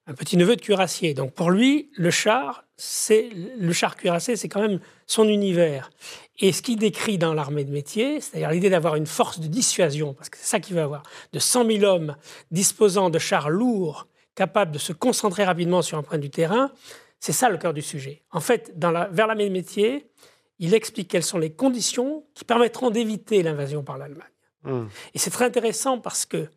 un 0.06 0.14
petit 0.14 0.36
neveu 0.36 0.56
de 0.56 0.60
cuirassier. 0.60 1.14
Donc 1.14 1.32
pour 1.32 1.50
lui, 1.50 1.90
le 1.96 2.10
char, 2.10 2.64
c'est 2.76 3.28
le 3.58 3.72
char 3.72 3.96
cuirassé, 3.96 4.36
c'est 4.36 4.48
quand 4.48 4.60
même 4.60 4.80
son 5.06 5.28
univers. 5.28 5.90
Et 6.38 6.52
ce 6.52 6.62
qu'il 6.62 6.78
décrit 6.78 7.18
dans 7.18 7.34
l'armée 7.34 7.64
de 7.64 7.72
métier, 7.72 8.20
c'est-à-dire 8.20 8.50
l'idée 8.50 8.70
d'avoir 8.70 8.96
une 8.96 9.06
force 9.06 9.40
de 9.40 9.46
dissuasion, 9.46 10.14
parce 10.14 10.28
que 10.28 10.36
c'est 10.38 10.46
ça 10.46 10.60
qu'il 10.60 10.76
veut 10.76 10.82
avoir, 10.82 11.02
de 11.32 11.38
100 11.38 11.66
000 11.66 11.84
hommes 11.84 12.16
disposant 12.50 13.10
de 13.10 13.18
chars 13.18 13.50
lourds, 13.50 14.06
capables 14.34 14.72
de 14.72 14.78
se 14.78 14.92
concentrer 14.92 15.44
rapidement 15.44 15.82
sur 15.82 15.98
un 15.98 16.02
point 16.02 16.18
du 16.18 16.30
terrain, 16.30 16.70
c'est 17.18 17.32
ça 17.32 17.48
le 17.48 17.56
cœur 17.56 17.72
du 17.72 17.82
sujet. 17.82 18.22
En 18.30 18.40
fait, 18.40 18.78
dans 18.78 18.90
la, 18.90 19.08
vers 19.08 19.26
l'armée 19.26 19.48
de 19.48 19.52
métier, 19.52 20.10
il 20.58 20.74
explique 20.74 21.08
quelles 21.08 21.22
sont 21.22 21.38
les 21.38 21.50
conditions 21.50 22.24
qui 22.34 22.44
permettront 22.44 22.90
d'éviter 22.90 23.42
l'invasion 23.42 23.82
par 23.82 23.98
l'Allemagne. 23.98 24.28
Hmm. 24.62 24.86
Et 25.14 25.18
c'est 25.18 25.30
très 25.30 25.46
intéressant 25.46 25.98
parce 25.98 26.26
que 26.26 26.48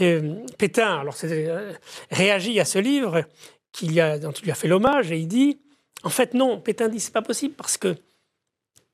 euh, 0.00 0.36
Pétain 0.58 1.00
alors, 1.00 1.16
euh, 1.24 1.72
réagit 2.10 2.58
à 2.60 2.64
ce 2.64 2.78
livre 2.78 3.24
qu'il 3.72 3.92
y 3.92 4.00
a, 4.00 4.18
dont 4.18 4.32
il 4.32 4.44
lui 4.44 4.50
a 4.50 4.54
fait 4.54 4.68
l'hommage 4.68 5.12
et 5.12 5.18
il 5.18 5.28
dit 5.28 5.60
en 6.02 6.10
fait 6.10 6.34
non, 6.34 6.60
Pétain 6.60 6.88
dit 6.88 7.00
c'est 7.00 7.12
pas 7.12 7.22
possible 7.22 7.54
parce 7.54 7.76
que 7.76 7.96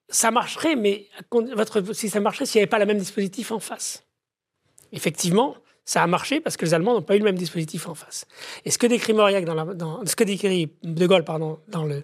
ça 0.09 0.31
marcherait, 0.31 0.77
mais 0.77 1.09
votre, 1.33 1.83
si 1.93 2.09
ça 2.09 2.21
marcherait, 2.21 2.47
s'il 2.47 2.59
n'y 2.59 2.63
avait 2.63 2.71
pas 2.71 2.79
le 2.79 2.87
même 2.87 2.99
dispositif 2.99 3.51
en 3.51 3.59
face. 3.59 4.05
Effectivement, 4.93 5.57
Ça 5.89 6.03
a 6.03 6.07
marché 6.09 6.41
parce 6.41 6.57
que 6.57 6.65
les 6.65 6.75
Allemands 6.75 6.95
n'ont 6.95 7.03
pas 7.03 7.15
eu 7.15 7.21
le 7.21 7.25
même 7.25 7.39
dispositif 7.39 7.89
en 7.89 7.95
face. 7.95 8.27
Et 8.65 8.73
ce 8.73 8.79
que 8.79 8.89
décrit 8.89 9.13
Mauriac 9.13 9.45
dans, 9.45 9.55
la, 9.55 9.65
dans 9.65 10.05
ce 10.05 10.17
que 10.17 10.25
décrit 10.25 10.73
De 10.83 11.07
Gaulle 11.07 11.25
pardon, 11.25 11.61
dans 11.69 11.85
le 11.85 12.03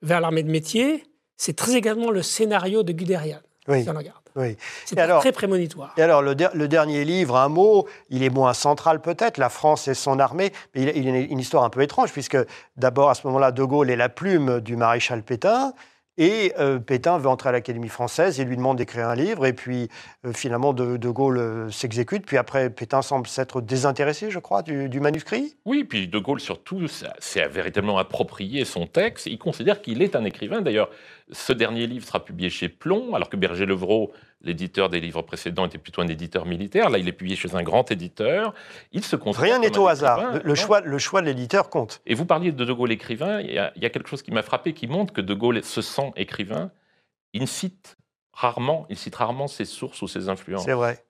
vers 0.00 0.20
l'armée 0.20 0.42
de 0.42 0.50
métier, 0.50 1.04
c'est 1.36 1.54
très 1.54 1.74
également 1.74 2.10
le 2.10 2.22
scénario 2.22 2.82
de 2.82 2.92
Guderian. 2.92 3.40
Oui. 3.68 3.82
Si 3.82 3.90
on 3.90 3.94
regarde. 3.94 4.22
Oui. 4.38 4.56
C'est 4.84 4.94
très 4.96 5.32
prémonitoire. 5.32 5.92
Et 5.96 6.02
alors, 6.02 6.22
le, 6.22 6.34
der- 6.34 6.54
le 6.54 6.68
dernier 6.68 7.04
livre, 7.04 7.36
un 7.36 7.48
mot, 7.48 7.86
il 8.08 8.22
est 8.22 8.30
moins 8.30 8.54
central 8.54 9.00
peut-être, 9.00 9.36
la 9.36 9.48
France 9.48 9.88
et 9.88 9.94
son 9.94 10.18
armée, 10.20 10.52
mais 10.74 10.82
il, 10.82 10.96
il 10.96 11.14
a 11.14 11.18
une 11.18 11.40
histoire 11.40 11.64
un 11.64 11.70
peu 11.70 11.82
étrange, 11.82 12.12
puisque 12.12 12.38
d'abord, 12.76 13.10
à 13.10 13.14
ce 13.14 13.26
moment-là, 13.26 13.50
De 13.50 13.64
Gaulle 13.64 13.90
est 13.90 13.96
la 13.96 14.08
plume 14.08 14.60
du 14.60 14.76
maréchal 14.76 15.22
Pétain, 15.22 15.72
et 16.20 16.52
euh, 16.58 16.80
Pétain 16.80 17.16
veut 17.18 17.28
entrer 17.28 17.50
à 17.50 17.52
l'Académie 17.52 17.88
française, 17.88 18.38
il 18.38 18.48
lui 18.48 18.56
demande 18.56 18.76
d'écrire 18.76 19.08
un 19.08 19.14
livre, 19.14 19.46
et 19.46 19.52
puis 19.52 19.88
euh, 20.26 20.32
finalement, 20.32 20.72
De, 20.72 20.96
De 20.96 21.08
Gaulle 21.08 21.38
euh, 21.38 21.70
s'exécute, 21.70 22.26
puis 22.26 22.36
après, 22.36 22.70
Pétain 22.70 23.02
semble 23.02 23.28
s'être 23.28 23.60
désintéressé, 23.60 24.28
je 24.30 24.40
crois, 24.40 24.62
du, 24.62 24.88
du 24.88 24.98
manuscrit. 24.98 25.54
Oui, 25.64 25.84
puis 25.84 26.08
De 26.08 26.18
Gaulle, 26.18 26.40
surtout, 26.40 26.88
s'est 26.88 27.46
véritablement 27.48 27.98
approprié 27.98 28.64
son 28.64 28.88
texte. 28.88 29.26
Il 29.26 29.38
considère 29.38 29.80
qu'il 29.80 30.02
est 30.02 30.16
un 30.16 30.24
écrivain. 30.24 30.60
D'ailleurs, 30.60 30.90
ce 31.30 31.52
dernier 31.52 31.86
livre 31.86 32.04
sera 32.04 32.24
publié 32.24 32.50
chez 32.50 32.68
Plomb, 32.68 33.14
alors 33.14 33.28
que 33.28 33.36
Berger-Levrault, 33.36 34.10
l'éditeur 34.40 34.88
des 34.88 35.00
livres 35.00 35.22
précédents, 35.22 35.66
était 35.66 35.78
plutôt 35.78 36.00
un 36.00 36.08
éditeur 36.08 36.46
militaire. 36.46 36.90
Là, 36.90 36.98
il 36.98 37.08
est 37.08 37.12
publié 37.12 37.36
chez 37.36 37.54
un 37.54 37.62
grand 37.62 37.90
éditeur. 37.90 38.54
Il 38.92 39.04
se 39.04 39.16
Rien 39.16 39.58
n'est 39.58 39.76
au 39.76 39.88
hasard. 39.88 40.40
Le, 40.44 40.54
choix, 40.54 40.80
le 40.80 40.98
choix 40.98 41.20
de 41.20 41.26
l'éditeur 41.26 41.70
compte. 41.70 42.00
Et 42.06 42.14
vous 42.14 42.24
parliez 42.24 42.52
de 42.52 42.64
De 42.64 42.72
Gaulle 42.72 42.92
écrivain. 42.92 43.40
Il 43.40 43.52
y 43.52 43.58
a, 43.58 43.72
il 43.76 43.82
y 43.82 43.86
a 43.86 43.90
quelque 43.90 44.08
chose 44.08 44.22
qui 44.22 44.30
m'a 44.30 44.42
frappé, 44.42 44.72
qui 44.74 44.86
montre 44.86 45.12
que 45.12 45.20
De 45.20 45.34
Gaulle 45.34 45.62
se 45.64 45.82
sent 45.82 46.12
écrivain. 46.16 46.70
Il 47.32 47.48
cite 47.48 47.96
rarement, 48.32 48.86
il 48.88 48.96
cite 48.96 49.16
rarement 49.16 49.48
ses 49.48 49.64
sources 49.64 50.00
ou 50.02 50.08
ses 50.08 50.28
influences 50.28 50.64
C'est 50.64 50.72
vrai. 50.72 51.04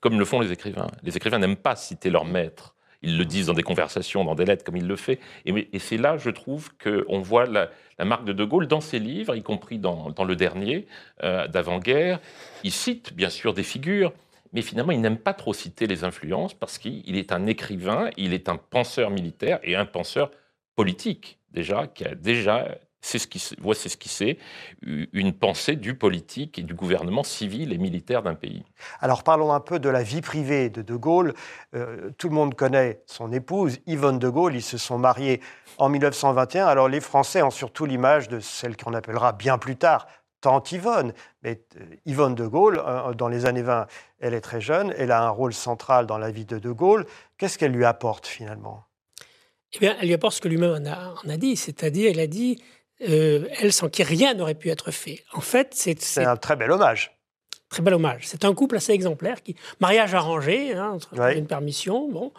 comme 0.00 0.18
le 0.18 0.24
font 0.24 0.40
les 0.40 0.52
écrivains. 0.52 0.88
Les 1.02 1.16
écrivains 1.16 1.38
n'aiment 1.38 1.56
pas 1.56 1.74
citer 1.76 2.10
leur 2.10 2.24
maître. 2.24 2.76
Ils 3.02 3.16
le 3.16 3.24
disent 3.24 3.46
dans 3.46 3.54
des 3.54 3.62
conversations, 3.62 4.24
dans 4.24 4.34
des 4.34 4.44
lettres, 4.44 4.64
comme 4.64 4.76
il 4.76 4.86
le 4.86 4.96
fait. 4.96 5.20
Et, 5.46 5.78
c'est 5.78 5.96
là, 5.96 6.16
je 6.18 6.30
trouve, 6.30 6.70
qu'on 6.76 7.20
voit 7.20 7.46
la, 7.46 7.70
la 7.98 8.04
marque 8.04 8.24
de 8.24 8.32
De 8.32 8.44
Gaulle 8.44 8.66
dans 8.66 8.80
ses 8.80 8.98
livres, 8.98 9.34
y 9.34 9.42
compris 9.42 9.78
dans, 9.78 10.10
dans 10.10 10.24
le 10.24 10.36
dernier, 10.36 10.86
euh, 11.22 11.48
d'avant-guerre. 11.48 12.20
Il 12.62 12.72
cite, 12.72 13.14
bien 13.14 13.30
sûr, 13.30 13.54
des 13.54 13.62
figures, 13.62 14.12
mais 14.52 14.62
finalement, 14.62 14.92
il 14.92 15.00
n'aime 15.00 15.18
pas 15.18 15.34
trop 15.34 15.52
citer 15.52 15.86
les 15.86 16.04
influences 16.04 16.54
parce 16.54 16.78
qu'il 16.78 17.16
est 17.16 17.32
un 17.32 17.46
écrivain, 17.46 18.10
il 18.16 18.34
est 18.34 18.48
un 18.48 18.56
penseur 18.56 19.10
militaire 19.10 19.60
et 19.62 19.76
un 19.76 19.86
penseur 19.86 20.30
politique, 20.74 21.38
déjà, 21.52 21.86
qui 21.86 22.04
a 22.04 22.14
déjà, 22.14 22.78
c'est 23.00 23.18
ce 23.18 23.26
qui, 23.26 23.42
voit, 23.60 23.74
c'est 23.74 23.88
ce 23.88 23.96
qui 23.96 24.08
sait, 24.08 24.38
une 24.82 25.32
pensée 25.32 25.76
du 25.76 25.94
politique 25.94 26.58
et 26.58 26.62
du 26.62 26.74
gouvernement 26.74 27.22
civil 27.22 27.72
et 27.72 27.78
militaire 27.78 28.22
d'un 28.22 28.34
pays. 28.34 28.64
Alors 29.00 29.22
parlons 29.22 29.52
un 29.52 29.60
peu 29.60 29.78
de 29.78 29.88
la 29.88 30.02
vie 30.02 30.20
privée 30.20 30.68
de 30.68 30.82
De 30.82 30.94
Gaulle. 30.94 31.34
Euh, 31.74 32.10
tout 32.18 32.28
le 32.28 32.34
monde 32.34 32.54
connaît 32.54 33.02
son 33.06 33.32
épouse, 33.32 33.78
Yvonne 33.86 34.18
De 34.18 34.28
Gaulle. 34.28 34.54
Ils 34.54 34.62
se 34.62 34.78
sont 34.78 34.98
mariés 34.98 35.40
en 35.78 35.88
1921. 35.88 36.66
Alors 36.66 36.88
les 36.88 37.00
Français 37.00 37.42
ont 37.42 37.50
surtout 37.50 37.86
l'image 37.86 38.28
de 38.28 38.38
celle 38.40 38.76
qu'on 38.76 38.94
appellera 38.94 39.32
bien 39.32 39.56
plus 39.56 39.76
tard 39.76 40.06
Tante 40.40 40.72
Yvonne. 40.72 41.12
Mais 41.42 41.62
euh, 41.80 41.84
Yvonne 42.06 42.34
De 42.34 42.46
Gaulle, 42.46 42.82
euh, 42.86 43.14
dans 43.14 43.28
les 43.28 43.46
années 43.46 43.62
20, 43.62 43.86
elle 44.20 44.34
est 44.34 44.40
très 44.40 44.60
jeune. 44.60 44.94
Elle 44.98 45.10
a 45.10 45.22
un 45.22 45.30
rôle 45.30 45.54
central 45.54 46.06
dans 46.06 46.18
la 46.18 46.30
vie 46.30 46.44
de 46.44 46.58
De 46.58 46.70
Gaulle. 46.70 47.06
Qu'est-ce 47.38 47.58
qu'elle 47.58 47.72
lui 47.72 47.84
apporte 47.84 48.26
finalement? 48.26 48.84
Eh 49.72 49.78
bien, 49.78 49.96
elle 50.00 50.08
lui 50.08 50.14
apporte 50.14 50.34
ce 50.34 50.40
que 50.40 50.48
lui-même 50.48 50.82
en 50.82 50.90
a, 50.90 51.14
en 51.24 51.28
a 51.28 51.36
dit, 51.36 51.56
c'est-à-dire, 51.56 52.10
elle 52.10 52.18
a 52.18 52.26
dit, 52.26 52.60
euh, 53.08 53.46
elle 53.58 53.72
sans 53.72 53.88
qui 53.88 54.02
rien 54.02 54.34
n'aurait 54.34 54.54
pu 54.54 54.70
être 54.70 54.90
fait. 54.90 55.24
En 55.32 55.40
fait, 55.40 55.68
c'est 55.74 56.00
C'est 56.02 56.24
un 56.24 56.36
très 56.36 56.56
bel 56.56 56.70
hommage. 56.70 57.12
très 57.68 57.82
bel 57.82 57.94
hommage. 57.94 58.22
C'est 58.26 58.44
un 58.44 58.54
couple 58.54 58.76
assez 58.76 58.92
exemplaire, 58.92 59.42
qui 59.42 59.54
mariage 59.80 60.14
arrangé, 60.14 60.74
hein, 60.74 60.90
entre 60.94 61.16
Ouais. 61.18 61.38
une 61.38 61.46
permission, 61.46 62.08
bon, 62.10 62.32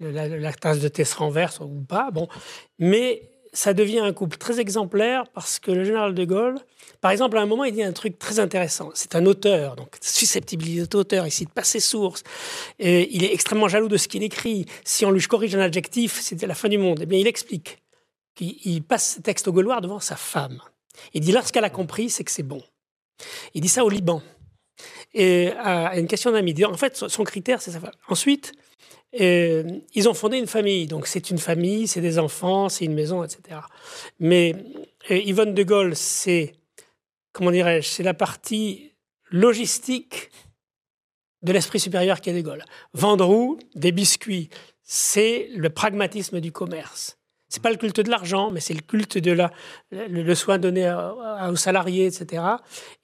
la, 0.00 0.28
la 0.28 0.52
tasse 0.52 0.78
de 0.80 0.88
thé 0.88 1.04
se 1.04 1.16
renverse 1.16 1.60
ou 1.60 1.84
pas, 1.88 2.10
bon, 2.12 2.28
mais 2.78 3.22
ça 3.52 3.72
devient 3.74 4.00
un 4.00 4.12
couple 4.12 4.36
très 4.36 4.60
exemplaire 4.60 5.24
parce 5.32 5.58
que 5.58 5.70
le 5.72 5.82
général 5.82 6.14
de 6.14 6.24
Gaulle, 6.24 6.58
par 7.00 7.10
exemple, 7.10 7.38
à 7.38 7.40
un 7.40 7.46
moment, 7.46 7.64
il 7.64 7.72
dit 7.72 7.82
un 7.82 7.92
truc 7.92 8.18
très 8.18 8.38
intéressant. 8.40 8.90
C'est 8.94 9.14
un 9.16 9.24
auteur, 9.26 9.74
donc 9.74 9.96
susceptibilité 10.00 10.86
d'auteur, 10.86 11.26
il 11.26 11.30
cite 11.30 11.50
pas 11.50 11.64
ses 11.64 11.80
sources, 11.80 12.22
et 12.78 13.08
il 13.14 13.24
est 13.24 13.32
extrêmement 13.32 13.66
jaloux 13.68 13.88
de 13.88 13.96
ce 13.96 14.06
qu'il 14.06 14.22
écrit. 14.22 14.66
Si 14.84 15.04
on 15.06 15.10
lui 15.10 15.20
corrige 15.22 15.54
un 15.56 15.60
adjectif, 15.60 16.18
c'est 16.20 16.40
la 16.46 16.54
fin 16.54 16.68
du 16.68 16.78
monde. 16.78 17.00
Eh 17.02 17.06
bien, 17.06 17.18
il 17.18 17.26
explique 17.26 17.78
il 18.40 18.82
passe 18.82 19.14
ses 19.14 19.22
textes 19.22 19.48
au 19.48 19.52
Gaulois 19.52 19.80
devant 19.80 20.00
sa 20.00 20.16
femme. 20.16 20.60
Il 21.14 21.20
dit 21.20 21.32
lorsqu'elle 21.32 21.64
a 21.64 21.70
compris, 21.70 22.10
c'est 22.10 22.24
que 22.24 22.30
c'est 22.30 22.42
bon. 22.42 22.62
Il 23.54 23.60
dit 23.60 23.68
ça 23.68 23.84
au 23.84 23.88
Liban. 23.88 24.22
Et 25.14 25.50
à 25.58 25.98
une 25.98 26.06
question 26.06 26.30
d'un 26.30 26.42
midi. 26.42 26.64
En 26.64 26.74
fait, 26.76 26.96
son- 26.96 27.08
son 27.08 27.24
critère, 27.24 27.60
c'est 27.62 27.72
sa 27.72 27.80
femme. 27.80 27.92
Ensuite, 28.08 28.52
euh, 29.20 29.64
ils 29.94 30.08
ont 30.08 30.14
fondé 30.14 30.38
une 30.38 30.46
famille. 30.46 30.86
Donc, 30.86 31.06
c'est 31.06 31.30
une 31.30 31.38
famille, 31.38 31.88
c'est 31.88 32.00
des 32.00 32.18
enfants, 32.18 32.68
c'est 32.68 32.84
une 32.84 32.94
maison, 32.94 33.24
etc. 33.24 33.60
Mais 34.20 34.54
euh, 35.10 35.16
Yvonne 35.16 35.54
de 35.54 35.62
Gaulle, 35.62 35.96
c'est, 35.96 36.54
comment 37.32 37.50
dirais-je, 37.50 37.88
c'est 37.88 38.02
la 38.02 38.14
partie 38.14 38.92
logistique 39.30 40.30
de 41.42 41.52
l'esprit 41.52 41.80
supérieur 41.80 42.20
qui 42.20 42.30
est 42.30 42.34
de 42.34 42.40
Gaulle. 42.40 42.64
Vendroux, 42.92 43.58
des 43.74 43.92
biscuits, 43.92 44.48
c'est 44.82 45.48
le 45.54 45.70
pragmatisme 45.70 46.40
du 46.40 46.52
commerce. 46.52 47.17
C'est 47.48 47.62
pas 47.62 47.70
le 47.70 47.76
culte 47.76 48.00
de 48.00 48.10
l'argent, 48.10 48.50
mais 48.50 48.60
c'est 48.60 48.74
le 48.74 48.80
culte 48.82 49.16
de 49.16 49.32
la, 49.32 49.50
le, 49.90 50.34
soin 50.34 50.58
donné 50.58 50.94
aux 51.48 51.56
salariés, 51.56 52.06
etc. 52.06 52.42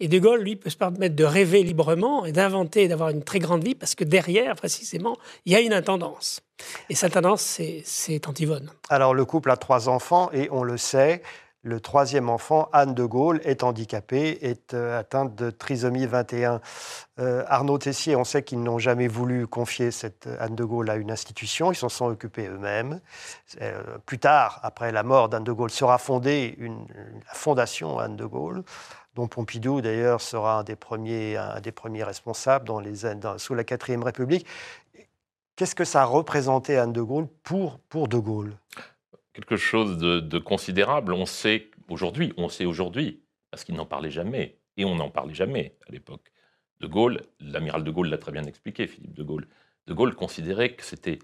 Et 0.01 0.09
De 0.09 0.19
Gaulle, 0.19 0.43
lui, 0.43 0.57
peut 0.57 0.69
se 0.71 0.77
permettre 0.77 1.17
de 1.17 1.25
rêver 1.25 1.63
librement 1.63 2.27
et 2.27 2.33
d'inventer 2.33 2.83
et 2.83 2.89
d'avoir 2.89 3.09
une 3.09 3.23
très 3.25 3.39
grande 3.39 3.65
vie 3.65 3.75
parce 3.75 3.95
que 3.95 4.05
derrière, 4.05 4.55
précisément, 4.57 5.17
il 5.47 5.53
y 5.53 5.57
a 5.57 5.61
une 5.61 5.73
intendance. 5.73 6.43
Et 6.91 6.95
cette 6.95 7.15
tendance, 7.15 7.41
c'est- 7.43 7.83
Yvonne. 8.39 8.71
Alors 8.91 9.15
le 9.15 9.25
couple 9.25 9.51
a 9.51 9.57
trois 9.57 9.89
enfants 9.89 10.31
et 10.33 10.49
on 10.51 10.63
le 10.63 10.77
sait, 10.77 11.23
le 11.65 11.81
troisième 11.81 12.29
enfant, 12.29 12.69
Anne 12.73 12.95
de 12.95 13.05
Gaulle, 13.05 13.41
est 13.43 13.63
handicapée, 13.63 14.39
est 14.43 14.75
euh, 14.75 15.01
atteinte 15.01 15.35
de 15.35 15.51
trisomie 15.51 16.07
21. 16.07 16.61
Euh, 17.19 17.43
Arnaud 17.49 17.79
Tessier, 17.79 18.17
on 18.17 18.25
sait 18.25 18.43
qu'ils 18.43 18.63
n'ont 18.63 18.79
jamais 18.79 19.09
voulu 19.09 19.47
confier 19.47 19.91
cette 19.91 20.27
euh, 20.27 20.37
Anne 20.41 20.55
de 20.55 20.65
Gaulle 20.65 20.91
à 20.91 20.97
une 20.97 21.11
institution, 21.11 21.73
ils 21.73 21.77
s'en 21.77 21.89
sont 21.89 22.05
occupés 22.05 22.49
eux-mêmes. 22.49 23.01
Plus 24.05 24.19
tard, 24.19 24.61
après 24.63 24.93
la 24.93 25.03
mort 25.03 25.31
d'Anne 25.31 25.45
de 25.45 25.53
Gaulle, 25.53 25.71
sera 25.71 25.97
fondée 25.97 26.55
une, 26.59 26.87
la 27.27 27.33
fondation 27.33 27.99
Anne 27.99 28.17
de 28.17 28.27
Gaulle 28.27 28.63
dont 29.15 29.29
Pompidou 29.29 29.81
d'ailleurs 29.81 30.21
sera 30.21 30.59
un 30.59 30.65
des 30.65 30.75
premiers, 30.75 31.39
responsables 32.03 32.67
dans 32.67 32.81
les, 32.81 32.95
sous 33.39 33.55
la 33.55 33.63
quatrième 33.63 34.03
République. 34.03 34.45
Qu'est-ce 35.57 35.77
que 35.77 35.85
ça 35.85 36.03
a 36.03 36.05
représenté 36.05 36.77
Anne 36.77 36.93
de 36.93 37.01
Gaulle 37.01 37.29
pour, 37.45 37.79
pour 37.89 38.09
de 38.09 38.19
Gaulle? 38.19 38.57
Quelque 39.35 39.57
chose 39.57 39.99
de, 39.99 40.39
considérable. 40.39 41.13
On 41.13 41.27
sait 41.27 41.69
aujourd'hui, 41.91 42.33
on 42.39 42.49
sait 42.49 42.65
aujourd'hui, 42.65 43.21
parce 43.51 43.65
qu'il 43.65 43.75
n'en 43.75 43.85
parlait 43.85 44.11
jamais, 44.11 44.57
et 44.77 44.85
on 44.85 44.95
n'en 44.95 45.11
parlait 45.11 45.35
jamais 45.35 45.77
à 45.87 45.93
l'époque. 45.93 46.33
De 46.81 46.87
Gaulle, 46.87 47.21
l'amiral 47.41 47.85
de 47.85 47.91
Gaulle 47.91 48.09
l'a 48.09 48.19
très 48.19 48.33
bien 48.33 48.45
expliqué, 48.45 48.87
Philippe 48.87 49.15
de 49.15 49.23
Gaulle. 49.23 49.47
De 49.87 49.93
Gaulle 49.93 50.15
considérait 50.15 50.71
que 50.71 50.85
c'était, 50.85 51.19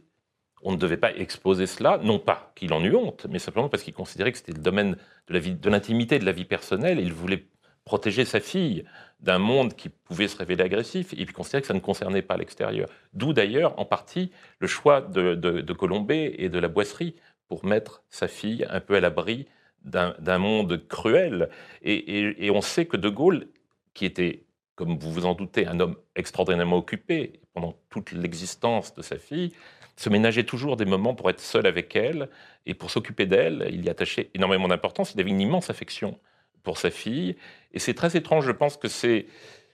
on 0.62 0.72
ne 0.72 0.76
devait 0.76 0.96
pas 0.96 1.14
exposer 1.14 1.66
cela, 1.66 1.98
non 1.98 2.18
pas 2.18 2.52
qu'il 2.54 2.72
en 2.72 2.84
eût 2.84 2.94
honte, 2.94 3.26
mais 3.30 3.38
simplement 3.38 3.68
parce 3.68 3.82
qu'il 3.82 3.94
considérait 3.94 4.32
que 4.32 4.38
c'était 4.38 4.52
le 4.52 4.62
domaine 4.62 4.96
de 5.28 5.70
l'intimité, 5.70 6.18
de 6.18 6.26
la 6.26 6.32
vie 6.32 6.44
personnelle. 6.44 6.98
et 6.98 7.02
Il 7.02 7.12
voulait 7.12 7.46
protéger 7.84 8.24
sa 8.24 8.40
fille 8.40 8.84
d'un 9.20 9.38
monde 9.38 9.74
qui 9.74 9.88
pouvait 9.88 10.28
se 10.28 10.36
révéler 10.36 10.62
agressif, 10.62 11.12
et 11.12 11.24
puis 11.24 11.34
considérait 11.34 11.62
que 11.62 11.66
ça 11.66 11.74
ne 11.74 11.80
concernait 11.80 12.22
pas 12.22 12.36
l'extérieur. 12.36 12.88
D'où 13.12 13.32
d'ailleurs, 13.32 13.78
en 13.78 13.84
partie, 13.84 14.30
le 14.58 14.66
choix 14.66 15.00
de, 15.00 15.34
de, 15.34 15.60
de 15.60 15.72
Colombet 15.72 16.34
et 16.38 16.48
de 16.48 16.58
la 16.58 16.68
Boisserie 16.68 17.16
pour 17.50 17.64
mettre 17.64 18.04
sa 18.10 18.28
fille 18.28 18.64
un 18.70 18.78
peu 18.78 18.94
à 18.94 19.00
l'abri 19.00 19.46
d'un 19.82 20.38
monde 20.38 20.86
cruel. 20.86 21.50
Et- 21.82 22.46
et 22.46 22.50
on 22.52 22.60
sait 22.60 22.86
que 22.86 22.96
De 22.96 23.08
Gaulle, 23.08 23.48
qui 23.92 24.04
était, 24.04 24.44
comme 24.76 24.96
vous 24.96 25.12
vous 25.12 25.26
en 25.26 25.34
doutez, 25.34 25.66
un 25.66 25.80
homme 25.80 25.96
extraordinairement 26.14 26.76
occupé 26.76 27.40
pendant 27.52 27.74
toute 27.90 28.12
l'existence 28.12 28.94
de 28.94 29.02
sa 29.02 29.18
fille, 29.18 29.52
se 29.96 30.08
ménageait 30.08 30.44
toujours 30.44 30.76
des 30.76 30.84
moments 30.84 31.14
pour 31.16 31.28
être 31.28 31.40
seul 31.40 31.66
avec 31.66 31.96
elle 31.96 32.28
et 32.66 32.74
pour 32.74 32.92
s'occuper 32.92 33.26
d'elle. 33.26 33.68
Il 33.72 33.84
y 33.84 33.90
attachait 33.90 34.30
énormément 34.34 34.68
d'importance. 34.68 35.12
Il 35.14 35.20
avait 35.20 35.30
une 35.30 35.40
immense 35.40 35.70
affection 35.70 36.20
pour 36.62 36.78
sa 36.78 36.90
fille. 36.90 37.34
Et 37.72 37.80
c'est 37.80 37.94
très 37.94 38.16
étrange, 38.16 38.46
je 38.46 38.52
pense 38.52 38.76
que 38.76 38.86
c'est... 38.88 39.26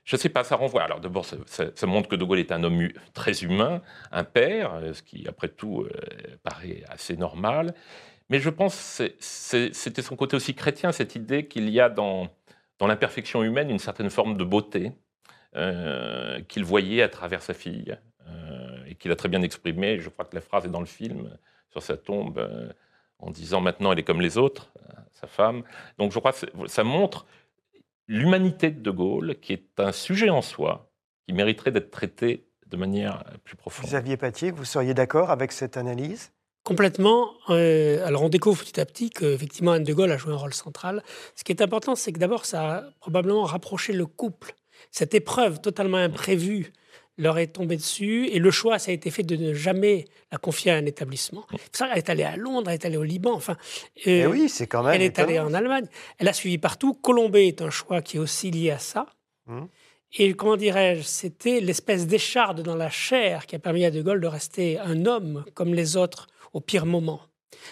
Je 0.07 0.15
ne 0.15 0.21
sais 0.21 0.29
pas, 0.29 0.45
ça 0.45 0.55
renvoie. 0.57 0.83
Alors 0.85 1.01
d'abord, 1.01 1.25
ça, 1.27 1.37
ça- 1.75 1.87
montre 1.87 2.09
que 2.09 2.15
De 2.15 2.25
Gaulle 2.25 2.39
est 2.39 2.53
un 2.53 2.63
homme 2.63 2.89
très 3.13 3.43
humain, 3.43 3.83
un 4.13 4.23
père, 4.25 4.75
euh, 4.75 4.93
ce 4.95 5.03
qui, 5.03 5.27
après 5.29 5.49
tout, 5.49 5.83
euh, 5.83 5.91
paraît 6.45 6.85
assez 6.89 7.17
normal. 7.17 7.75
Mais 8.31 8.39
je 8.39 8.49
pense 8.49 8.99
que 8.99 9.13
c'était 9.21 10.03
son 10.03 10.15
côté 10.17 10.37
aussi 10.37 10.55
chrétien, 10.55 10.93
cette 10.93 11.17
idée 11.17 11.47
qu'il 11.49 11.69
y 11.71 11.81
a 11.81 11.89
dans, 11.89 12.29
dans 12.79 12.87
l'imperfection 12.87 13.43
humaine 13.43 13.69
une 13.69 13.81
certaine 13.81 14.11
forme 14.11 14.37
de 14.37 14.45
beauté 14.45 14.93
euh, 15.57 16.41
qu'il 16.43 16.65
voyait 16.65 17.03
à 17.03 17.09
travers 17.09 17.43
sa 17.43 17.53
fille 17.55 17.97
et 18.89 18.95
qu'il 18.97 19.11
a 19.13 19.17
très 19.17 19.29
bien 19.29 19.43
exprimé. 19.43 19.99
Je 20.01 20.09
crois 20.09 20.25
que 20.25 20.35
la 20.35 20.41
phrase 20.41 20.65
est 20.65 20.71
dans 20.71 20.81
le 20.81 20.87
film, 20.87 21.37
sur 21.71 21.83
sa 21.83 21.97
tombe, 21.97 22.41
en 23.19 23.31
disant 23.31 23.61
maintenant 23.61 23.93
elle 23.93 23.99
est 24.01 24.05
comme 24.05 24.21
les 24.21 24.39
autres, 24.39 24.73
sa 25.13 25.27
femme. 25.27 25.63
Donc 25.99 26.13
je 26.13 26.19
crois 26.19 26.33
que 26.33 26.39
ça 26.67 26.83
montre 26.85 27.27
l'humanité 28.09 28.71
de 28.71 28.81
De 28.81 28.91
Gaulle, 28.91 29.37
qui 29.41 29.53
est 29.53 29.79
un 29.79 29.93
sujet 29.93 30.31
en 30.31 30.43
soi, 30.43 30.91
qui 31.27 31.35
mériterait 31.35 31.73
d'être 31.73 31.91
traité 31.91 32.49
de 32.67 32.77
manière 32.77 33.25
plus 33.45 33.57
profonde. 33.57 33.87
Xavier 33.87 34.17
Patier, 34.17 34.51
vous 34.51 34.65
seriez 34.65 34.95
d'accord 34.95 35.31
avec 35.31 35.53
cette 35.53 35.77
analyse? 35.77 36.33
Complètement. 36.65 37.31
Euh, 37.51 38.05
alors 38.05 38.25
on 38.25 38.29
découvre 38.29 38.61
petit 38.65 38.81
à 38.81 38.87
petit 38.87 39.11
qu'effectivement 39.11 39.71
Anne 39.73 39.85
de 39.85 39.93
Gaulle 39.93 40.11
a 40.11 40.17
joué 40.17 40.33
un 40.33 40.37
rôle 40.37 40.53
central. 40.53 41.05
Ce 41.37 41.45
qui 41.45 41.53
est 41.53 41.63
important, 41.63 41.95
c'est 41.95 42.13
que 42.13 42.19
d'abord 42.19 42.45
ça 42.45 42.79
a 42.79 42.83
probablement 42.99 43.45
rapproché 43.45 43.93
le 43.93 44.05
couple. 44.05 44.53
Cette 44.91 45.15
épreuve 45.15 45.61
totalement 45.61 45.99
imprévue 45.99 46.73
leur 47.19 47.39
est 47.39 47.49
tombée 47.49 47.77
dessus 47.77 48.29
et 48.29 48.39
le 48.39 48.51
choix, 48.51 48.79
ça 48.79 48.91
a 48.91 48.95
été 48.95 49.11
fait 49.11 49.23
de 49.23 49.37
ne 49.37 49.55
jamais 49.55 50.05
la 50.31 50.39
confier 50.39 50.73
à 50.73 50.77
un 50.77 50.87
établissement. 50.87 51.47
Ça, 51.73 51.89
elle 51.93 51.99
est 51.99 52.11
allée 52.11 52.25
à 52.25 52.37
Londres, 52.37 52.71
elle 52.71 52.75
est 52.75 52.85
allée 52.85 52.97
au 52.97 53.03
Liban, 53.03 53.33
enfin. 53.33 53.57
Euh, 54.07 54.23
eh 54.23 54.27
oui, 54.27 54.49
c'est 54.49 54.67
quand 54.67 54.83
même. 54.83 54.95
Elle 54.95 55.03
est 55.03 55.19
allée 55.19 55.39
en 55.39 55.55
Allemagne. 55.55 55.87
Elle 56.19 56.29
a 56.29 56.33
suivi 56.33 56.59
partout. 56.59 56.95
Colombey 56.95 57.49
est 57.49 57.63
un 57.63 57.71
choix 57.71 58.03
qui 58.03 58.19
est 58.19 58.21
aussi 58.21 58.51
lié 58.51 58.71
à 58.71 58.79
ça. 58.79 59.07
Hum. 59.49 59.69
Et 60.19 60.35
comment 60.35 60.57
dirais-je, 60.57 61.03
c'était 61.03 61.61
l'espèce 61.61 62.07
d'écharde 62.07 62.63
dans 62.63 62.77
la 62.77 62.91
chair 62.91 63.47
qui 63.47 63.57
a 63.57 63.59
permis 63.59 63.85
à 63.85 63.91
De 63.91 64.03
Gaulle 64.03 64.21
de 64.21 64.27
rester 64.27 64.79
un 64.79 65.05
homme 65.05 65.45
comme 65.55 65.75
les 65.75 65.97
autres 65.97 66.29
au 66.53 66.61
pire 66.61 66.87
moment. 66.87 67.21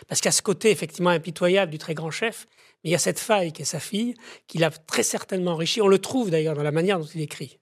Parce 0.09 0.20
qu'à 0.20 0.30
ce 0.30 0.42
côté 0.42 0.70
effectivement 0.70 1.11
impitoyable 1.11 1.70
du 1.70 1.78
très 1.78 1.94
grand 1.94 2.11
chef, 2.11 2.46
mais 2.83 2.90
il 2.90 2.92
y 2.92 2.96
a 2.96 2.98
cette 2.98 3.20
faille 3.20 3.52
qui 3.52 3.62
est 3.62 3.66
sa 3.66 3.80
fille, 3.80 4.14
qui 4.46 4.59
l'a 4.59 4.70
très 4.70 5.02
certainement 5.02 5.52
enrichi. 5.52 5.80
On 5.80 5.88
le 5.88 5.98
trouve 5.98 6.30
d'ailleurs 6.30 6.54
dans 6.54 6.62
la 6.62 6.72
manière 6.72 6.98
dont 6.98 7.09
il 7.14 7.20
écrit. 7.20 7.59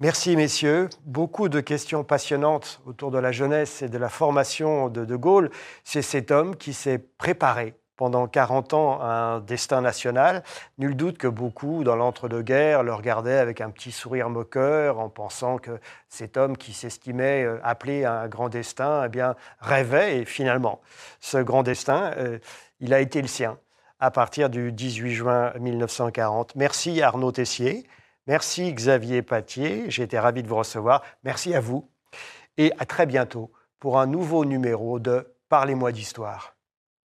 Merci 0.00 0.34
messieurs. 0.34 0.88
Beaucoup 1.04 1.48
de 1.48 1.60
questions 1.60 2.02
passionnantes 2.02 2.80
autour 2.84 3.12
de 3.12 3.18
la 3.18 3.30
jeunesse 3.30 3.80
et 3.80 3.88
de 3.88 3.96
la 3.96 4.08
formation 4.08 4.88
de 4.88 5.04
De 5.04 5.14
Gaulle. 5.14 5.50
C'est 5.84 6.02
cet 6.02 6.32
homme 6.32 6.56
qui 6.56 6.72
s'est 6.72 6.98
préparé 6.98 7.74
pendant 7.96 8.26
40 8.26 8.74
ans 8.74 9.00
un 9.02 9.38
destin 9.38 9.80
national. 9.80 10.42
Nul 10.78 10.96
doute 10.96 11.16
que 11.16 11.28
beaucoup, 11.28 11.84
dans 11.84 11.94
l'entre-deux-guerres, 11.94 12.82
le 12.82 12.92
regardaient 12.92 13.38
avec 13.38 13.60
un 13.60 13.70
petit 13.70 13.92
sourire 13.92 14.30
moqueur 14.30 14.98
en 14.98 15.08
pensant 15.08 15.58
que 15.58 15.78
cet 16.08 16.36
homme 16.36 16.56
qui 16.56 16.72
s'estimait 16.72 17.44
euh, 17.44 17.60
appelé 17.62 18.04
à 18.04 18.14
un 18.14 18.26
grand 18.26 18.48
destin 18.48 19.04
eh 19.06 19.08
bien, 19.08 19.36
rêvait. 19.60 20.18
Et 20.18 20.24
finalement, 20.24 20.80
ce 21.20 21.38
grand 21.38 21.62
destin, 21.62 22.10
euh, 22.16 22.40
il 22.80 22.92
a 22.94 22.98
été 22.98 23.22
le 23.22 23.28
sien 23.28 23.58
à 24.00 24.10
partir 24.10 24.50
du 24.50 24.72
18 24.72 25.10
juin 25.12 25.52
1940. 25.60 26.56
Merci 26.56 27.00
Arnaud 27.00 27.30
Tessier. 27.30 27.86
Merci 28.26 28.72
Xavier 28.72 29.22
Patier. 29.22 29.90
J'ai 29.90 30.02
été 30.02 30.18
ravi 30.18 30.42
de 30.42 30.48
vous 30.48 30.56
recevoir. 30.56 31.02
Merci 31.24 31.54
à 31.54 31.60
vous. 31.60 31.90
Et 32.56 32.72
à 32.78 32.86
très 32.86 33.06
bientôt 33.06 33.52
pour 33.78 33.98
un 33.98 34.06
nouveau 34.06 34.44
numéro 34.44 34.98
de 34.98 35.34
Parlez-moi 35.48 35.92
d'histoire. 35.92 36.53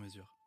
mesure. 0.00 0.39